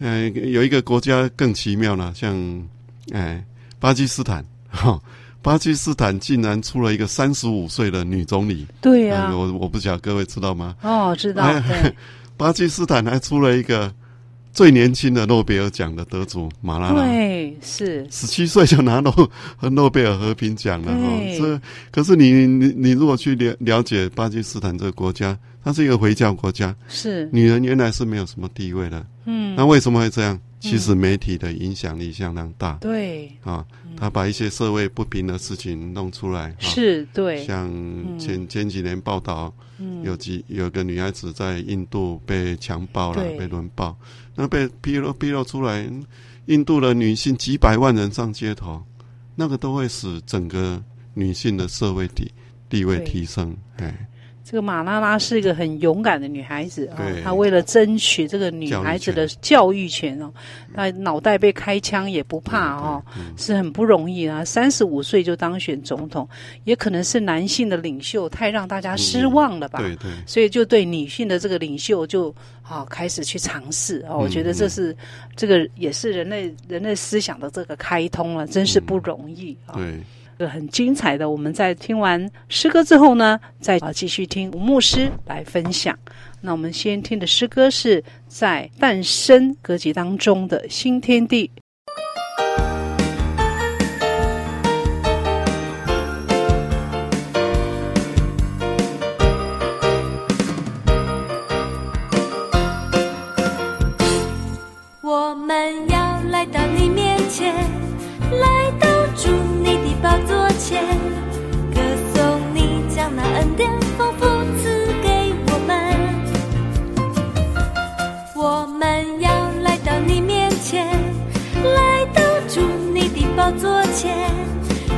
[0.00, 2.68] 嗯，有一个国家更奇妙了，像
[3.12, 3.44] 哎
[3.78, 5.02] 巴基斯坦哈、哦，
[5.44, 8.66] 巴基斯坦竟然出了一个三十五岁的女总理。
[8.80, 10.74] 对呀、啊嗯，我我不晓得各位知道吗？
[10.80, 11.44] 哦，知道。
[11.44, 11.94] 哎、
[12.38, 13.92] 巴基斯坦还出了一个。
[14.54, 19.10] 最年轻的诺贝尔奖的得主马拉拉，对，是十七岁就拿诺
[19.56, 21.20] 和 诺贝尔和平奖了哈。
[21.36, 29.04] 这可是你你你如果去了了解巴基斯坦这个国家，它是一个回教国家，是女人原来是没有什么地位的。
[29.24, 30.38] 嗯，那为什么会这样？
[30.60, 32.74] 其实媒体的影响力相当大。
[32.80, 36.54] 对啊，他把一些社会不平的事情弄出来。
[36.58, 37.44] 是，对。
[37.44, 37.68] 像
[38.18, 39.52] 前前几年报道，
[40.02, 43.96] 有几有个女孩子在印度被强暴了，被轮暴。
[44.34, 45.88] 那被披露披露出来，
[46.46, 48.82] 印度的女性几百万人上街头，
[49.34, 50.82] 那个都会使整个
[51.14, 52.30] 女性的社会地
[52.68, 53.56] 地位提升。
[53.76, 54.06] 哎，
[54.44, 60.30] 这个马拉拉是一个很勇敢的女孩子啊，她为了争取这个女孩子的教育权哦，
[60.74, 63.02] 她脑袋被开枪也不怕哦，
[63.38, 64.44] 是很不容易啊。
[64.44, 66.28] 三十五岁就当选总统，
[66.64, 69.78] 也可能是男性的领袖太让大家失望了吧？
[69.78, 72.34] 对对，所以就对女性的这个领袖就。
[72.66, 74.96] 好、哦，开始去尝试哦，我觉得这是、嗯、
[75.36, 79.76] 这个也是人类人类思想的这个开通了，真是不容易啊。
[79.76, 80.00] 对，
[80.38, 81.30] 这个很精彩的。
[81.30, 85.98] 我们在听完诗歌之后呢，再啊继续听吴牧师来分享。
[86.40, 91.50] 那我们先听的诗歌是在诞生歌集当中的新天地。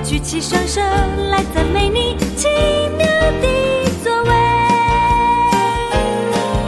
[0.04, 0.80] 举起双手
[1.30, 2.48] 来赞美你奇
[2.96, 3.04] 妙
[3.42, 3.46] 的
[4.04, 4.30] 作为，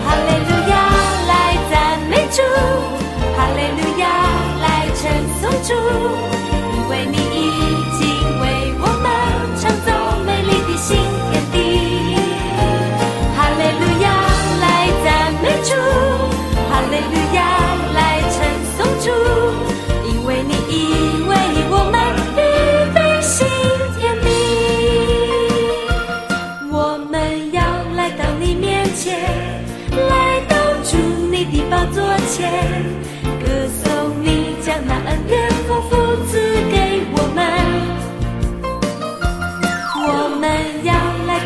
[0.05, 0.75] 哈利路亚
[1.29, 1.33] 来
[1.71, 1.73] 赞
[2.11, 2.43] 美主，
[3.37, 4.05] 哈利路亚
[4.61, 5.01] 来称
[5.41, 5.73] 颂主，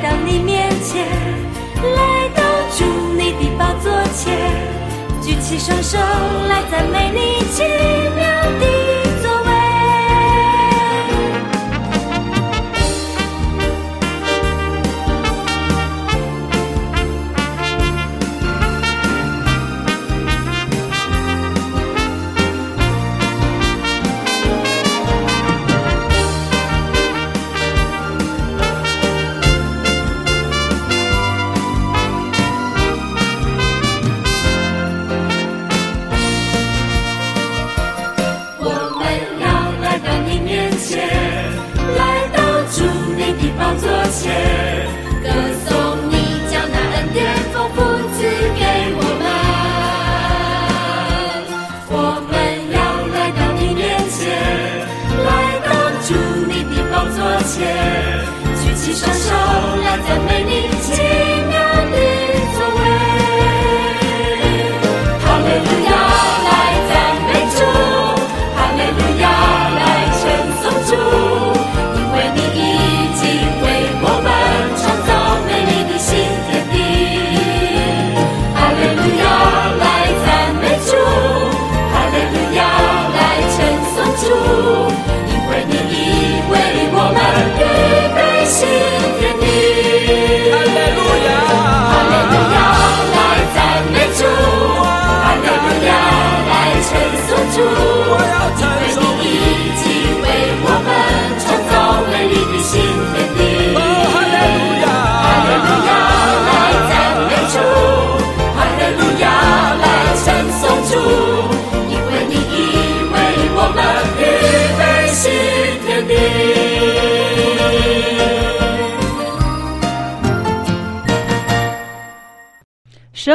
[0.02, 1.06] 到你面前
[1.94, 2.42] 来到
[2.76, 2.84] 主
[3.16, 4.36] 你的宝座前
[5.22, 5.96] 举起双手
[6.48, 7.62] 来赞美你奇
[8.16, 8.81] 妙的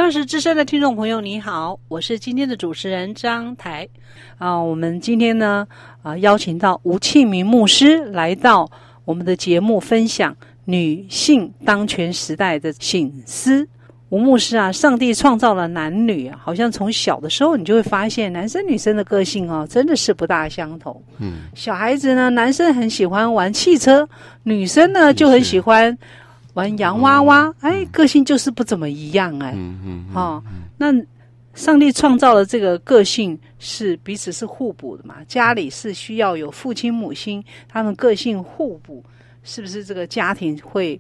[0.08, 3.86] 十二时之声的听众朋友，你好，我是今天的主持人张台
[4.38, 4.58] 啊。
[4.58, 5.68] 我们今天呢
[6.02, 8.72] 啊，邀请到吴庆明牧师来到
[9.04, 10.34] 我们的节目，分享
[10.64, 13.68] 女性当权时代的醒思。
[14.08, 21.04] 吴牧师啊，上帝创造了男女啊，好像从小的时候你就会发现，男生女生的个性哦，真的是不大相同。
[21.18, 24.08] 嗯，小孩子呢，男生很喜欢玩汽车，
[24.44, 25.98] 女生呢就很喜欢。
[26.58, 30.92] 玩洋娃娃，嗯、哎，个性就是不怎么一样，哎，嗯嗯，哈、嗯，那
[31.54, 35.18] 上帝创造的这个个性是彼此是互补的嘛？
[35.28, 39.04] 家里是需要有父亲母亲，他们个性互补，
[39.44, 41.00] 是不是这个家庭会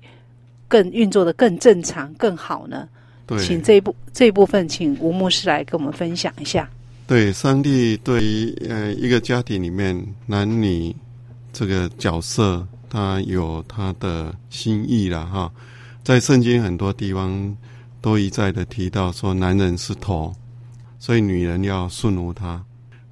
[0.67, 2.87] 更运作的更正常、更好呢？
[3.25, 6.69] 对，请这一部这一部分，请吴牧师来跟我们分享一下。
[7.07, 10.95] 对，上帝对于呃一个家庭里面男女
[11.51, 12.63] 这个角色。
[12.97, 15.51] 他有他的心意了哈，
[16.03, 17.55] 在圣经很多地方
[18.01, 20.33] 都一再的提到说，男人是头，
[20.97, 22.59] 所以女人要顺服他。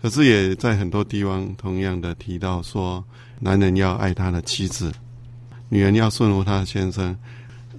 [0.02, 3.04] 可是也在很多地方同样的提到说，
[3.40, 4.92] 男人要爱他的妻子，
[5.70, 7.16] 女人要顺服他先生。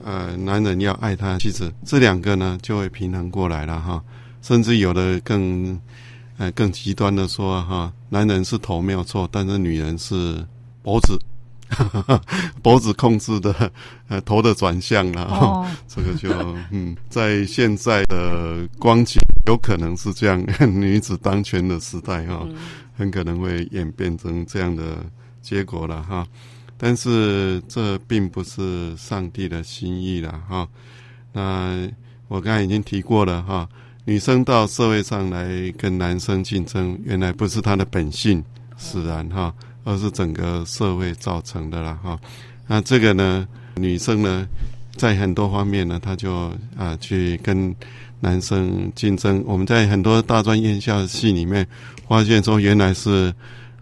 [0.04, 4.00] 呃，男人要爱他的妻子，这两个呢就会平衡过来了哈。
[4.42, 5.76] 甚至有的更
[6.36, 10.46] 呃更极端的说哈，男人是头没有错，但是女人是
[10.84, 11.18] 脖子。
[12.62, 13.72] 脖子控制的，
[14.08, 16.30] 呃，头的转向了，哦、 这个就
[16.70, 22.54] 嗯，在现在的光景，有可能是这样， 女子当权的时代哈，嗯、
[22.96, 25.04] 很可能会演变成这样的
[25.42, 26.26] 结果了哈。
[26.78, 30.68] 但是这并不是上帝的心意了哈。
[31.32, 31.88] 那
[32.28, 33.68] 我刚才已经提过了哈，
[34.04, 38.44] 女生到社会上来跟男生竞争，原来不是她的本性
[38.76, 39.54] 使然哈。
[39.86, 42.18] 而是整个社会造成的了哈，
[42.66, 44.44] 那这个呢，女生呢，
[44.96, 47.72] 在很多方面呢，她就啊去跟
[48.18, 49.40] 男生竞争。
[49.46, 51.64] 我们在很多大专院校系里面
[52.08, 53.32] 发现说，原来是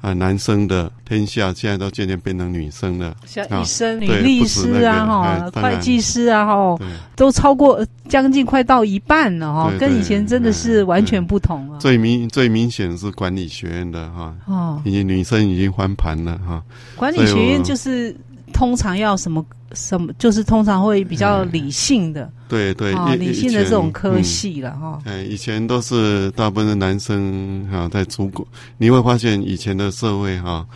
[0.05, 6.77] 啊男生的天下，现在都渐渐变成女生了，像医生、女律师啊，哈，会计师啊，哈，
[7.17, 11.79] 都超过将近快到一半了哈，跟以前真的是完全不同了。
[11.79, 16.63] 最明最明显是管理学院的哈，哦，已经女生已经翻盘了哈。
[16.97, 18.15] 管理学院就是
[18.53, 19.43] 通常要什么
[19.73, 22.31] 什么，就是通常会比较理性的，
[22.75, 25.01] 对对，理性的这种科系了哈。
[25.05, 28.47] 哎，以前都是大部分的男生哈在主管，
[28.79, 30.67] 你会发现以前的社会哈。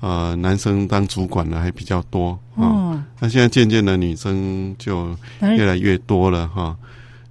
[0.00, 5.08] 呃，男生当主管的还比较多啊，那、哦哦、现在渐渐的女生就
[5.40, 6.76] 越来越多了哈，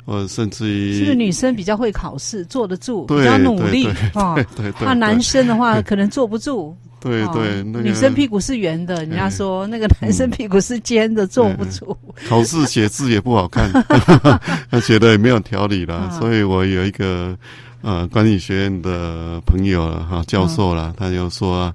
[0.06, 4.36] 呃、哦，甚至于是不是女生比较会考试，坐得住，比较努力 啊？
[4.82, 6.76] 那男生的话可能坐不住，
[7.06, 11.98] 对对，对哦、女生屁股是圆的，人家说那个男生屁股是尖的，坐不住。
[12.28, 13.72] 考试写字也不好看，
[14.72, 17.38] 他写的也没有条理了，哦、所以我有一个
[17.82, 21.74] 呃管理学院的朋友哈教授了，哦、他就说。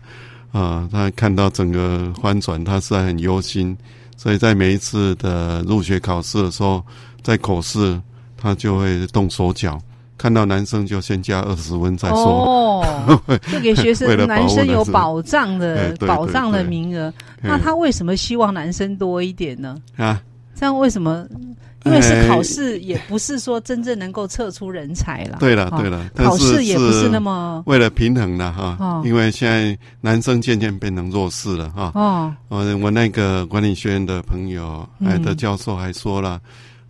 [0.52, 3.76] 啊，他看到整个翻转，他实在很忧心，
[4.16, 6.84] 所以在每一次的入学考试的时候，
[7.22, 7.96] 在口试
[8.36, 9.80] 他就会动手脚，
[10.20, 17.10] 看到男生就先加二十分再说，哦， 就给学生男生有保障的保障的名额。
[17.40, 19.78] 那他为什么希望男生多一点呢？
[19.96, 20.20] 啊，
[20.54, 21.26] 这样为什么？
[21.86, 25.38] 因为是考试，也不是说真正能够测出人才了。
[25.40, 29.00] 对了，对了，考试也不是那么为了平衡的哈。
[29.02, 31.90] 因为现在男生渐渐变成弱势了哈。
[31.94, 36.38] 哦，我我那个管理学院的朋友，艾德教授还说了。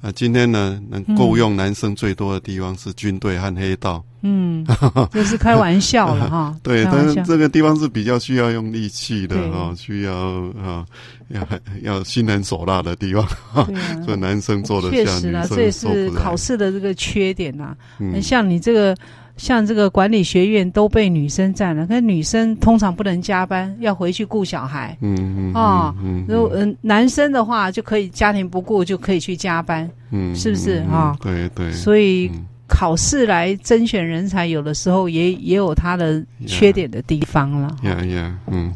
[0.00, 4.02] 啊，今天呢，能够用男生最多的地方是军队和黑道。
[4.22, 4.66] 嗯，
[5.12, 6.56] 这是开玩笑了哈。
[6.62, 10.14] 对，但是这个地方是比较需要用力气的哈，需要
[10.62, 10.84] 啊，
[11.28, 11.46] 要
[11.82, 13.26] 要心狠手辣的地方。
[14.04, 17.76] 所以男生做的确实啊，这也是考试的这个缺点呐。
[17.98, 18.96] 嗯，像你这个。
[19.40, 24.94] 像这个管理学院都被女生占了，可是女生通常不能加班，要回去顾小孩。
[25.00, 25.94] 嗯嗯啊，
[26.28, 29.90] 如果嗯男生的话就可以家庭不顾，就可以去加班。
[30.10, 31.16] 嗯，是不是啊？
[31.22, 31.72] 对对。
[31.72, 32.30] 所以
[32.68, 37.74] 考试来甄选人才，有的时候也也有它的缺点的地方了。
[37.84, 38.70] 呀呀，嗯。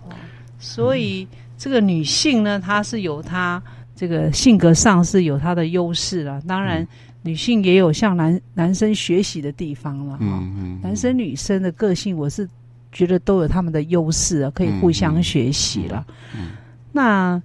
[0.59, 3.63] 所以这个女性呢，她是有她
[3.95, 6.41] 这个性格上是有她的优势了。
[6.49, 6.89] 当然。
[7.27, 12.47] 女性也有向男男生学习的地方了哈，嗯嗯、男生女生的个性，我是
[12.93, 16.07] 觉得都有他们的优势啊，可以互相学习了。
[16.37, 16.51] 嗯、
[16.93, 17.43] 那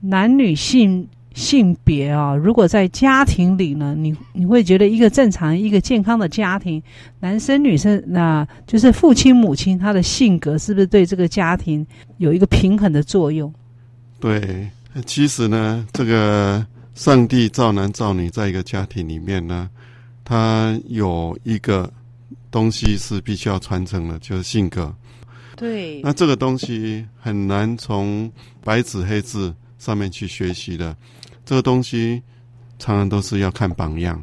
[0.00, 6.82] 男女性性别啊，如果在家庭里呢，你你会觉得一个正常、一个健康的家庭，
[7.20, 11.86] 男生女生，那就是父亲母亲他的性格是不是对这个家庭
[12.18, 13.54] 有一个平衡的作用？
[14.18, 14.68] 对，
[15.06, 16.66] 其实呢，这个。
[16.94, 19.70] 上帝造男造女，在一个家庭里面呢，
[20.24, 21.90] 他有一个
[22.50, 24.94] 东西是必须要传承的，就是性格。
[25.56, 26.02] 对。
[26.02, 28.30] 那这个东西很难从
[28.62, 30.94] 白纸黑字上面去学习的，
[31.46, 32.20] 这个东西
[32.78, 34.22] 常常都是要看榜样，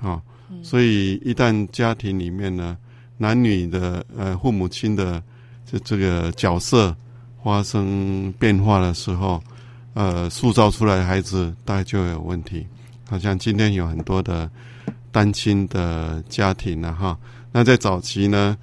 [0.00, 0.20] 啊，
[0.62, 2.76] 所以一旦家庭里面呢，
[3.18, 5.22] 男女的呃父母亲的
[5.64, 6.96] 这这个角色
[7.44, 9.40] 发生变化的时候。
[10.00, 12.66] 呃，塑造出来的孩子大概就有问题。
[13.06, 14.50] 好像今天有很多的
[15.12, 17.18] 单亲的家庭了哈。
[17.52, 18.56] 那在早期呢，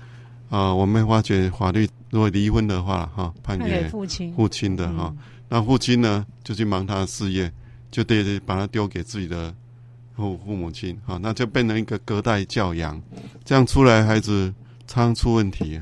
[0.49, 5.13] 啊、呃，我们发觉法律如果离婚的话，哈，判给父亲父亲的哈。
[5.15, 5.17] 嗯、
[5.47, 7.51] 那父亲呢，就去忙他的事业，
[7.91, 9.53] 就得把他丢给自己的
[10.15, 12.99] 父父母亲，哈，那就变成一个隔代教养。
[13.45, 14.51] 这样出来孩子
[14.88, 15.79] 常出问题。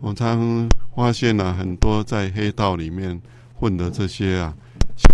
[0.00, 3.18] 我常发现了、啊、很多在黑道里面
[3.54, 4.54] 混的这些啊。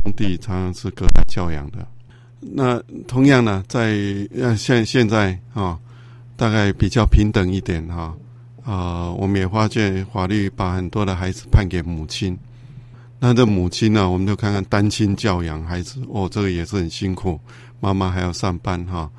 [0.09, 1.87] 兄弟常常是隔代教养的，
[2.41, 3.95] 那同样呢，在
[4.35, 5.79] 呃现现在啊、
[6.35, 8.17] 大概比较平等一点哈，
[8.65, 12.37] 啊、我们也发现法律把很多的孩子判给母亲，
[13.21, 17.39] 那这母亲呢，我们就看看单亲教养孩子，哦，这个也是很辛苦，
[17.79, 19.11] 妈妈还要上班哈、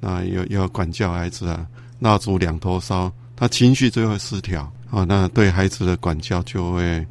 [0.00, 1.66] 那又要管教孩子啊，
[1.98, 7.06] 蜡烛两头烧，他情绪就会失调啊、哦，那对孩子的管教就会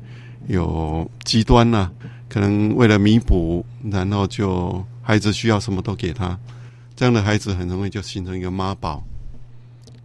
[0.48, 1.92] 有极端呐、
[2.30, 6.38] 可能为了弥补，然后就孩子需要什么都给他，
[6.96, 9.04] 这样的孩子很容易就形成一个妈宝，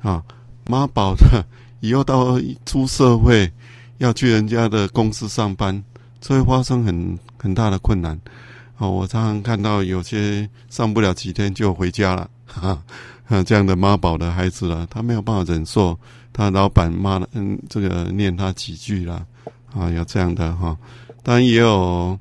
[0.03, 0.23] 啊，
[0.69, 1.45] 妈宝的
[1.81, 3.51] 以后到出社会
[3.99, 5.83] 要去人家的公司上班，
[6.21, 8.19] 这会发生很很大的困难。
[8.79, 12.83] 哦，我常常看到有些上不了几天就回家了，哈，
[13.47, 15.99] 这样的妈宝的孩子了，他没有办法忍受
[16.33, 19.27] 他老板骂了，嗯，这个念他几句了，
[19.75, 20.77] 啊，有这样的哈。
[21.25, 22.19] 当然也有，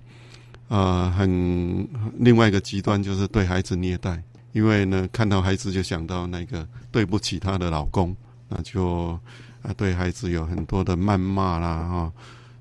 [0.68, 1.88] 呃，很
[2.20, 4.22] 另外一个极端就是对孩子虐待，
[4.52, 8.16] 因为呢，看到孩子就想到那个对不起他的老公，
[8.48, 9.20] 那就
[9.64, 12.14] 啊对孩子有很多的谩骂啦，哈、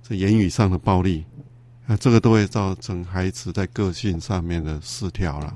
[0.02, 1.26] 这言语上的暴力，
[1.86, 5.54] 啊，这个都会造成孩子在个性上面的失调了。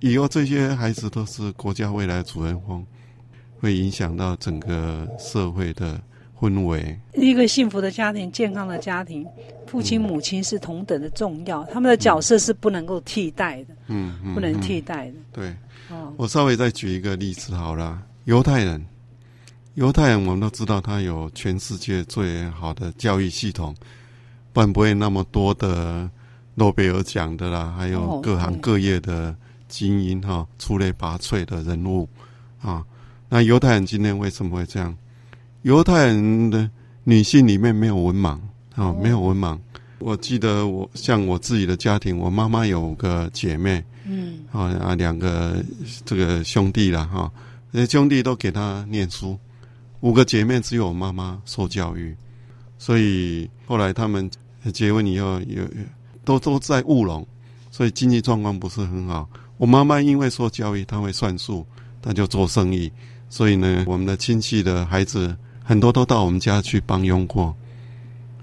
[0.00, 2.86] 以后这些孩子都是国家未来主人翁，
[3.58, 6.00] 会影响到整个社会的。
[6.38, 9.26] 氛围，一个幸福的家庭、健康的家庭，
[9.66, 15.14] 父亲母亲是同等的重要，他们的角色是不能够替代的，嗯，不能替代的。
[15.32, 15.56] 对，
[15.88, 18.84] 哦，我稍微再举一个例子好了，犹太人，
[19.74, 23.74] 犹太人我们都知道，他有全世界最好的教育系统，
[24.52, 26.10] 不然不会那么多的
[26.54, 29.34] 诺贝尔奖的啦，还有各行各业的
[29.66, 32.06] 精英哈，出类拔萃的人物
[32.60, 32.84] 啊。
[33.30, 34.94] 那犹太人今天为什么会这样？
[35.64, 36.70] 犹太人的
[37.04, 38.32] 女性里面没有文盲
[38.74, 39.58] 啊、哦，没有文盲。
[39.98, 45.64] 我记得我像我自己的家庭，我妈妈有个姐妹，嗯，啊啊两个
[46.04, 47.32] 这个兄弟了哈，
[47.88, 49.38] 兄弟都给她念书，
[50.00, 52.14] 五个姐妹只有我妈妈受教育，
[52.76, 54.30] 所以后来他们
[54.70, 55.66] 结婚以后有
[56.26, 57.26] 都都在务农，
[57.70, 59.26] 所以经济状况不是很好。
[59.56, 61.66] 我妈妈因为受教育，她会算数，
[62.02, 62.92] 她就做生意，
[63.30, 65.34] 所以呢，我们的亲戚的孩子。
[65.64, 67.56] 很多都到我们家去帮佣过，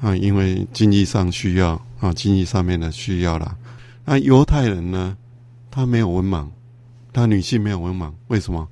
[0.01, 3.55] 啊，因为经济上需要啊，经济上面的需要啦。
[4.03, 5.15] 那犹太人呢，
[5.69, 6.47] 他没有文盲，
[7.13, 8.67] 他女性没有文盲，为什么？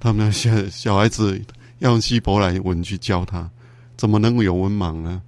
[0.00, 1.40] 他们小小孩子
[1.78, 3.48] 要用希伯来文去教他，
[3.96, 5.22] 怎么能够有文盲呢？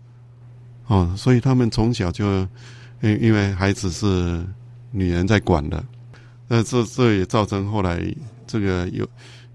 [0.88, 2.40] 哦，所以他们从小就，
[3.01, 4.44] 因因为孩子是
[4.90, 5.84] 女人在管的，
[6.48, 8.05] 那这这也造成后来
[8.46, 9.09] 这个有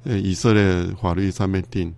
[0.05, 1.93] 呃以色列法律上面定，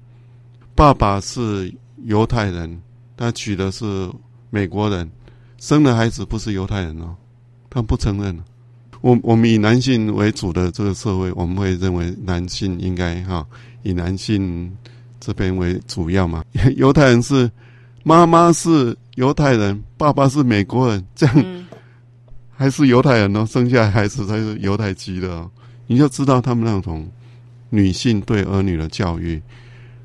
[0.78, 1.74] 爸爸是
[2.04, 2.80] 犹太人，
[3.18, 4.08] 他娶的是
[4.52, 5.10] 美国人，
[5.58, 7.16] 生的孩子不是犹太人哦，
[7.68, 8.40] 他不承认。
[9.02, 13.44] 我我们以男性为主的这个社会，我们会认为男性应该哈
[13.82, 14.72] 以男性
[15.20, 16.46] 这边为主要嘛。
[16.78, 17.50] 犹太人是
[18.04, 21.66] 妈妈是犹太人，爸爸是美国人，这样
[22.52, 25.50] 还是犹太人哦，生下来孩子才是犹太籍的哦。
[25.88, 27.10] 你就知道他们那种
[27.72, 29.42] 女性对儿女的教育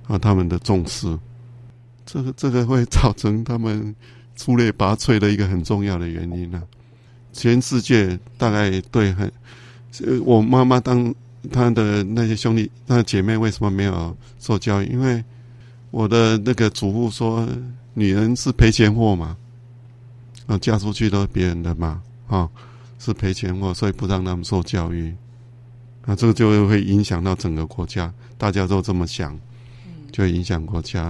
[0.07, 1.19] 啊，他们的重视，
[2.05, 3.95] 这个这个会造成他们
[4.37, 6.63] 出类拔萃的一个很重要的原因呢、
[7.33, 9.31] 全世界大概对很，
[10.25, 11.15] 我妈妈当
[11.51, 14.87] 她的那些兄弟、她的姐妹为什么没有受教育？
[14.87, 15.23] 因为
[15.91, 17.47] 我的那个祖父说，
[17.95, 19.37] 女人是赔钱货嘛，
[20.47, 22.49] 啊，嫁出去都是别人的嘛，啊，
[22.99, 25.15] 是赔钱货，所以不让他们受教育，
[26.07, 29.39] 啊，这个就会影响到整个国家，大家都这么想，
[30.13, 31.03] 就影响国家，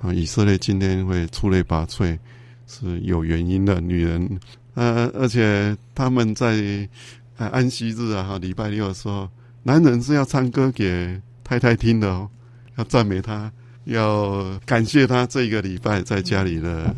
[0.00, 2.18] 啊，以色列今天会出类拔萃
[2.66, 4.40] 是有原因的，女人。
[4.74, 6.88] 呃，而且他们在
[7.36, 9.28] 安息日啊，哈，礼拜六的时候，
[9.62, 12.28] 男人是要唱歌给太太听的哦，
[12.76, 13.52] 要赞美他，
[13.84, 16.94] 要感谢他这个礼拜在家里的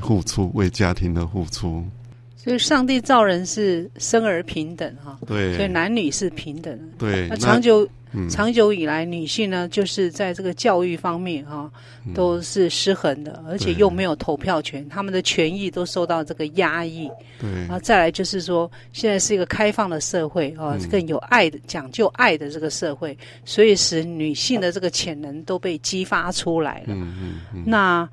[0.00, 1.84] 付出，为家庭的付出。
[2.46, 6.84] 所以，上帝造人是生而平等，哈，对，所以男女是平等的。
[6.96, 7.86] 对，那长久。
[8.18, 11.70] 嗯、长久以来，女性呢，就是在这个教育方面哈、啊，
[12.14, 17.10] 都是失衡的，而且又没有投票权，他们的权益都受到这个压抑。
[17.38, 26.94] 对，然后再来就是说，现在是一个开放的社会啊，更有爱的、讲究爱的这个社会，所以使女性的这个潜能都被激发出来了。
[26.94, 27.64] 嗯嗯嗯。
[27.66, 28.08] 那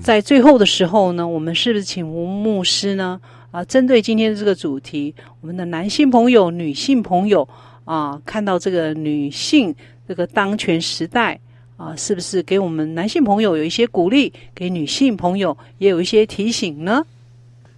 [0.00, 3.20] 在最后的时候呢，我们是不是请吴牧师呢？
[3.50, 7.48] 啊，针对今天的这个主题，我们的男性朋友、女性朋友。
[7.84, 9.74] 啊，看到这个女性
[10.06, 11.36] 这个当权时代
[11.76, 17.04] 啊，是不是给我们男性朋友有一些鼓励，给女性朋友也有一些提醒呢？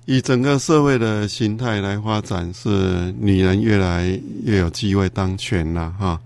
[0.05, 6.21] 以整个社会的形态来发展，是女人越来越有机会当权了哈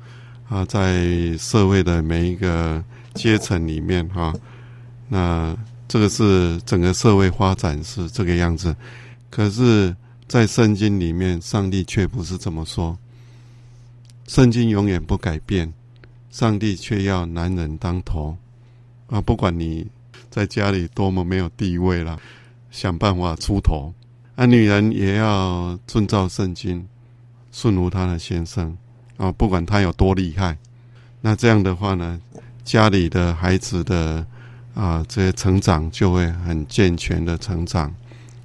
[0.48, 1.06] 啊，在
[1.38, 2.82] 社会的每一个
[3.14, 4.34] 阶层里面哈，
[5.08, 5.56] 那
[5.88, 8.76] 这个是整个社会发展是这个样子，
[9.30, 9.96] 可是，
[10.28, 12.96] 在圣经里面，上帝却不是这么说。
[14.26, 15.72] 圣经永远不改变，
[16.30, 18.36] 上帝却要男人当头
[19.06, 19.18] 啊！
[19.22, 19.86] 不管你
[20.28, 22.20] 在家里多么没有地位了，
[22.70, 23.94] 想办法出头
[24.36, 24.44] 啊！
[24.44, 26.86] 女人也要遵照圣经，
[27.50, 28.76] 顺服她的先生
[29.16, 29.32] 啊！
[29.32, 30.58] 不管他有多厉害，
[31.22, 32.20] 那这样的话呢，
[32.62, 34.26] 家里的孩子的
[34.78, 37.92] 啊这些成长就会很健全的成长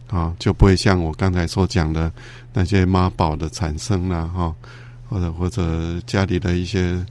[0.08, 2.12] 啊，就不会像我刚才所讲的
[2.52, 4.56] 那些妈宝的产生了哈。
[5.10, 7.06] 或者或者家里的一些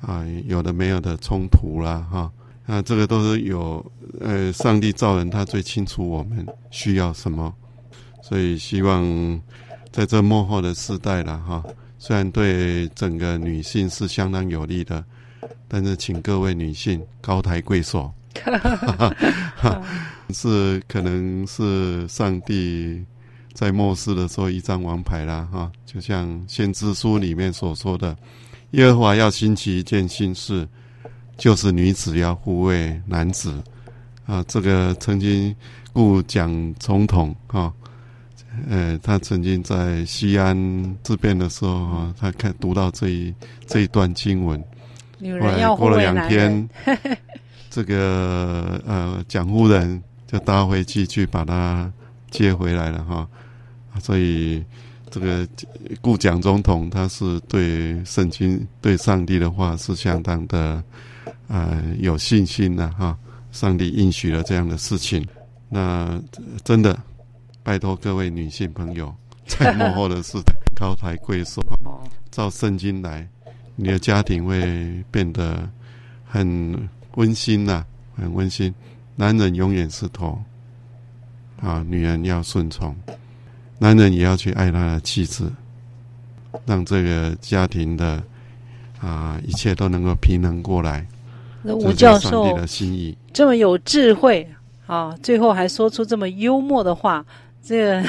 [0.00, 2.32] 啊有的没有的冲突啦哈，
[2.64, 3.84] 那这个都是有
[4.20, 7.52] 呃上帝造人他最清楚我们需要什么，
[8.22, 9.04] 所以希望
[9.90, 11.62] 在这幕后的时代了哈，
[11.98, 15.04] 虽然对整个女性是相当有利的，
[15.68, 18.10] 但是请各位女性高抬贵手，
[20.34, 23.04] 是可能是上帝。
[23.54, 28.16] 在末世的时候，一张王牌啦，哈，就像先知书里面所说的，
[28.70, 30.66] 耶和华要兴起一件新事，
[31.36, 33.62] 就是女子要护卫男子，
[34.24, 35.54] 啊，这个曾经
[35.92, 37.70] 故蒋总统，哈，
[38.70, 40.56] 呃，他曾经在西安
[41.06, 43.34] 事变的时候，哈，他看读到这一
[43.66, 44.58] 这一段经文，
[45.20, 46.66] 后来过了两天，
[47.74, 51.90] 这个呃蒋夫人就搭飞机去把他
[52.30, 53.26] 接回来了，哈。
[53.98, 54.62] 所以，
[55.10, 55.48] 这个
[56.02, 60.84] 顾蒋总统他是对圣经、对上帝的话是相当的
[61.48, 63.16] 呃有信心的哈。
[63.52, 65.26] 上帝应许了这样的事情，
[65.70, 66.20] 那
[66.64, 66.98] 真的
[67.62, 69.14] 拜托各位女性朋友，
[69.46, 71.62] 在幕后的时代高抬贵手，
[72.30, 73.26] 照圣经来，
[73.76, 75.68] 你的家庭会变得
[76.24, 77.84] 很温馨呐，
[78.16, 78.74] 很温馨。
[79.16, 80.38] 男人永远是头，
[81.60, 82.96] 啊，女人要顺从。
[83.78, 85.52] 男人也要去爱他的妻子，
[86.64, 88.22] 让这个家庭的
[89.00, 91.06] 啊一切都能够平衡过来。
[91.62, 94.48] 那吴教授的心意这么有智慧
[94.86, 97.24] 啊，最后还说出这么幽默的话，
[97.62, 98.04] 这个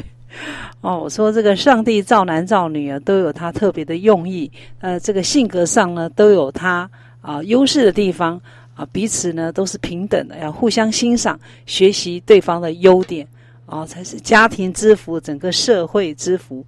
[0.82, 4.50] 哦，我说这个上帝造男造女啊，都有他特别的用意。
[4.80, 6.90] 呃，这个性格上呢，都有他
[7.24, 8.38] 啊优势的地方
[8.74, 13.26] 啊，彼此呢都是平等的，要互相欣赏，学习对方的优点
[13.64, 16.62] 啊，才是家庭之福，整个社会之福。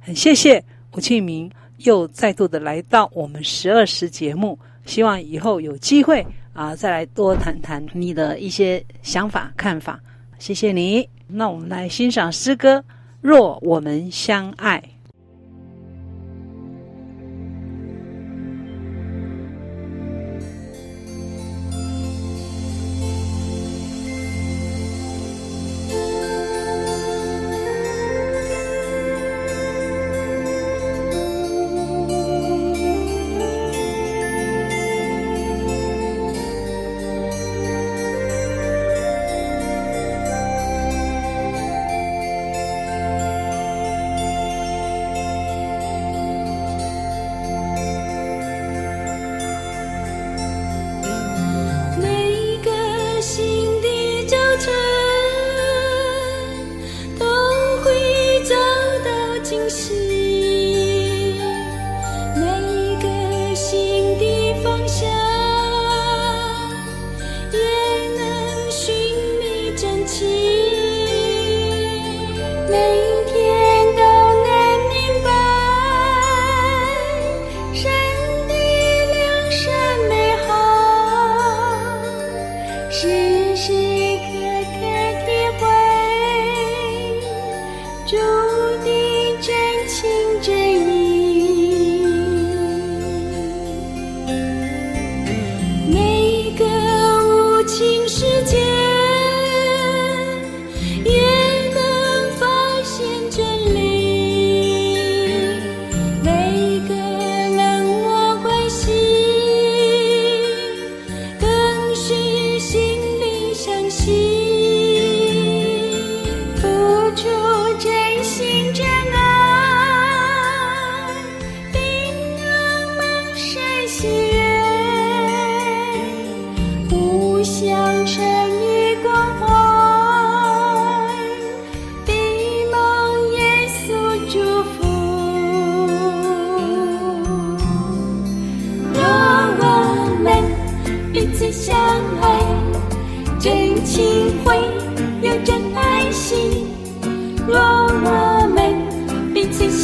[0.00, 9.98] 很谢谢吴庆明又再度的来到我们十二时节目，希望以后有机会啊，再来多谈谈你的一些想法看法。
[10.38, 11.08] 谢谢你。
[11.26, 12.84] 那我们来欣赏诗歌。
[13.22, 14.82] 若我们相爱。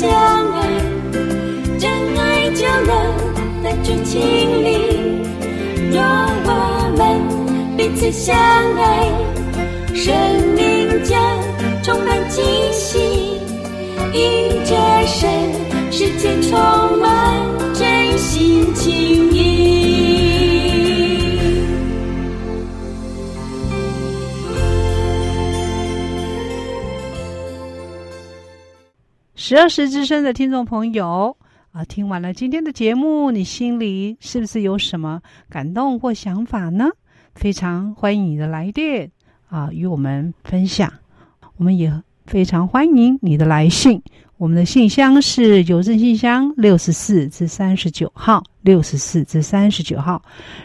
[0.00, 0.58] 相爱，
[1.76, 2.94] 真爱就能
[3.64, 4.20] 在剧情
[4.64, 4.78] 里，
[5.90, 6.00] 若
[6.44, 6.50] 我
[6.96, 7.02] 们
[7.76, 8.36] 彼此相
[8.76, 9.10] 爱，
[9.92, 10.14] 生
[10.54, 11.20] 命将
[11.82, 13.40] 充满惊喜，
[14.12, 15.28] 迎着神，
[15.90, 16.56] 世界充
[17.00, 17.08] 满
[17.74, 19.37] 真心情意。
[29.48, 31.34] 十二时之声的听众朋友
[31.72, 36.90] 啊，听完了今天的节目，你心里是不是有什么感动或想法呢？
[37.34, 39.10] 非常欢迎你的来电
[39.48, 40.92] 啊，与我们分享。
[41.56, 41.90] 我们也
[42.26, 44.02] 非常欢迎你的来信。
[44.36, 50.20] 我们的信箱是邮政信箱六十四至三十九号，六十四至三十九号。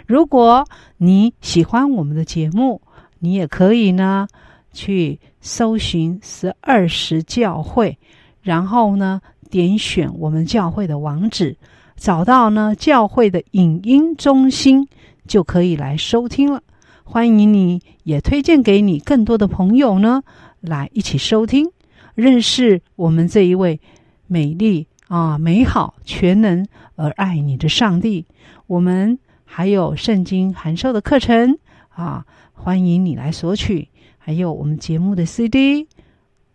[0.06, 0.68] 如果
[0.98, 2.82] 你喜欢我们的节目，
[3.20, 4.28] 你也可以呢
[4.74, 7.98] 去搜寻十二时教会，
[8.44, 9.20] 然后呢
[9.50, 11.58] 点选我们教会的网址，
[11.96, 14.88] 找到呢教会的影音中心。
[15.26, 16.62] 就可以来收听了，
[17.06, 20.22] 欢迎你也推荐给你更多的朋友呢，
[20.60, 21.66] 来一起收听，
[22.14, 23.80] 认识我们这一位
[24.28, 28.26] 美丽啊、美好、全能而爱你的上帝。
[28.68, 33.88] 我们还有圣经函授的课程啊，欢迎你来索取，
[34.18, 35.88] 还有我们节目的 CD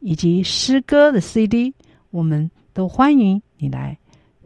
[0.00, 1.72] 以及诗歌的 CD，
[2.10, 3.98] 我们都欢迎你来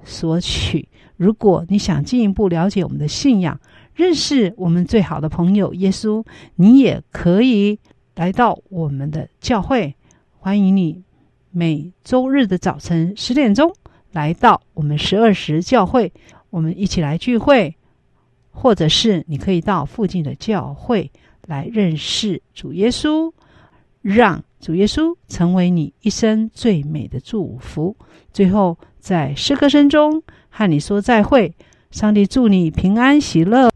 [0.05, 0.89] 索取。
[1.17, 3.61] 如果你想进一步了解我们的信仰，
[3.95, 6.25] 认识我们最好的朋友耶稣，
[6.57, 7.79] 你也可以
[8.15, 9.95] 来到我们的教会，
[10.39, 11.03] 欢迎你
[11.51, 13.73] 每周日的早晨十点钟
[14.11, 16.13] 来到我们十二时教会，
[16.51, 17.77] 我们一起来聚会，
[18.51, 21.11] 或者是你可以到附近的教会
[21.47, 23.33] 来认识主耶稣，
[24.01, 27.97] 让主耶稣成为你一生最美的祝福。
[28.33, 31.53] 最后，在诗歌声中和你说再会，
[31.91, 33.73] 上帝祝你平安喜乐。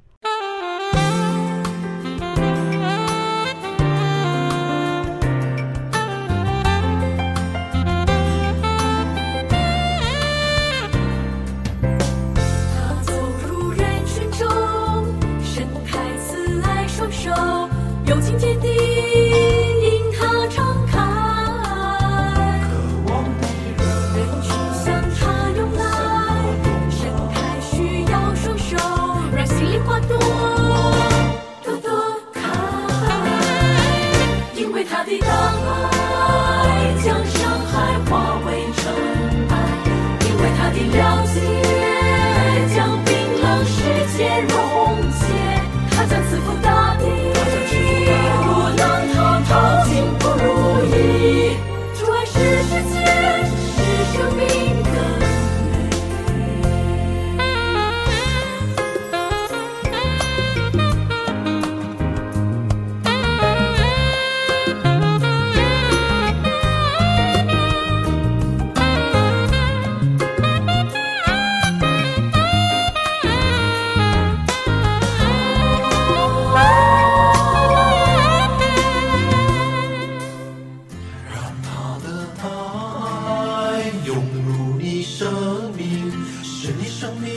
[86.98, 87.30] 生命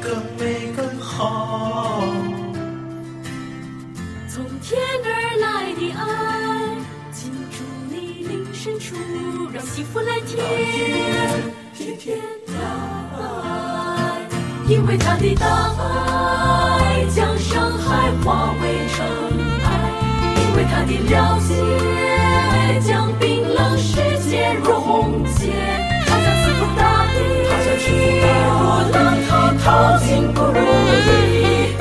[0.00, 2.02] 更美更好。
[4.30, 5.08] 从天而
[5.42, 6.00] 来的爱，
[7.12, 8.96] 进驻你灵深处，
[9.52, 10.42] 让幸福来天
[11.74, 12.54] 天天来。
[14.66, 15.44] 因为他的大
[15.78, 19.06] 爱将伤害化为尘
[19.64, 19.68] 埃，
[20.40, 21.52] 因为他的了解
[22.80, 25.52] 将冰冷世界融解。
[27.88, 28.26] 你让
[28.58, 28.96] 我让
[29.28, 29.64] 他靠
[29.98, 30.58] 近不如
[31.06, 31.76] 意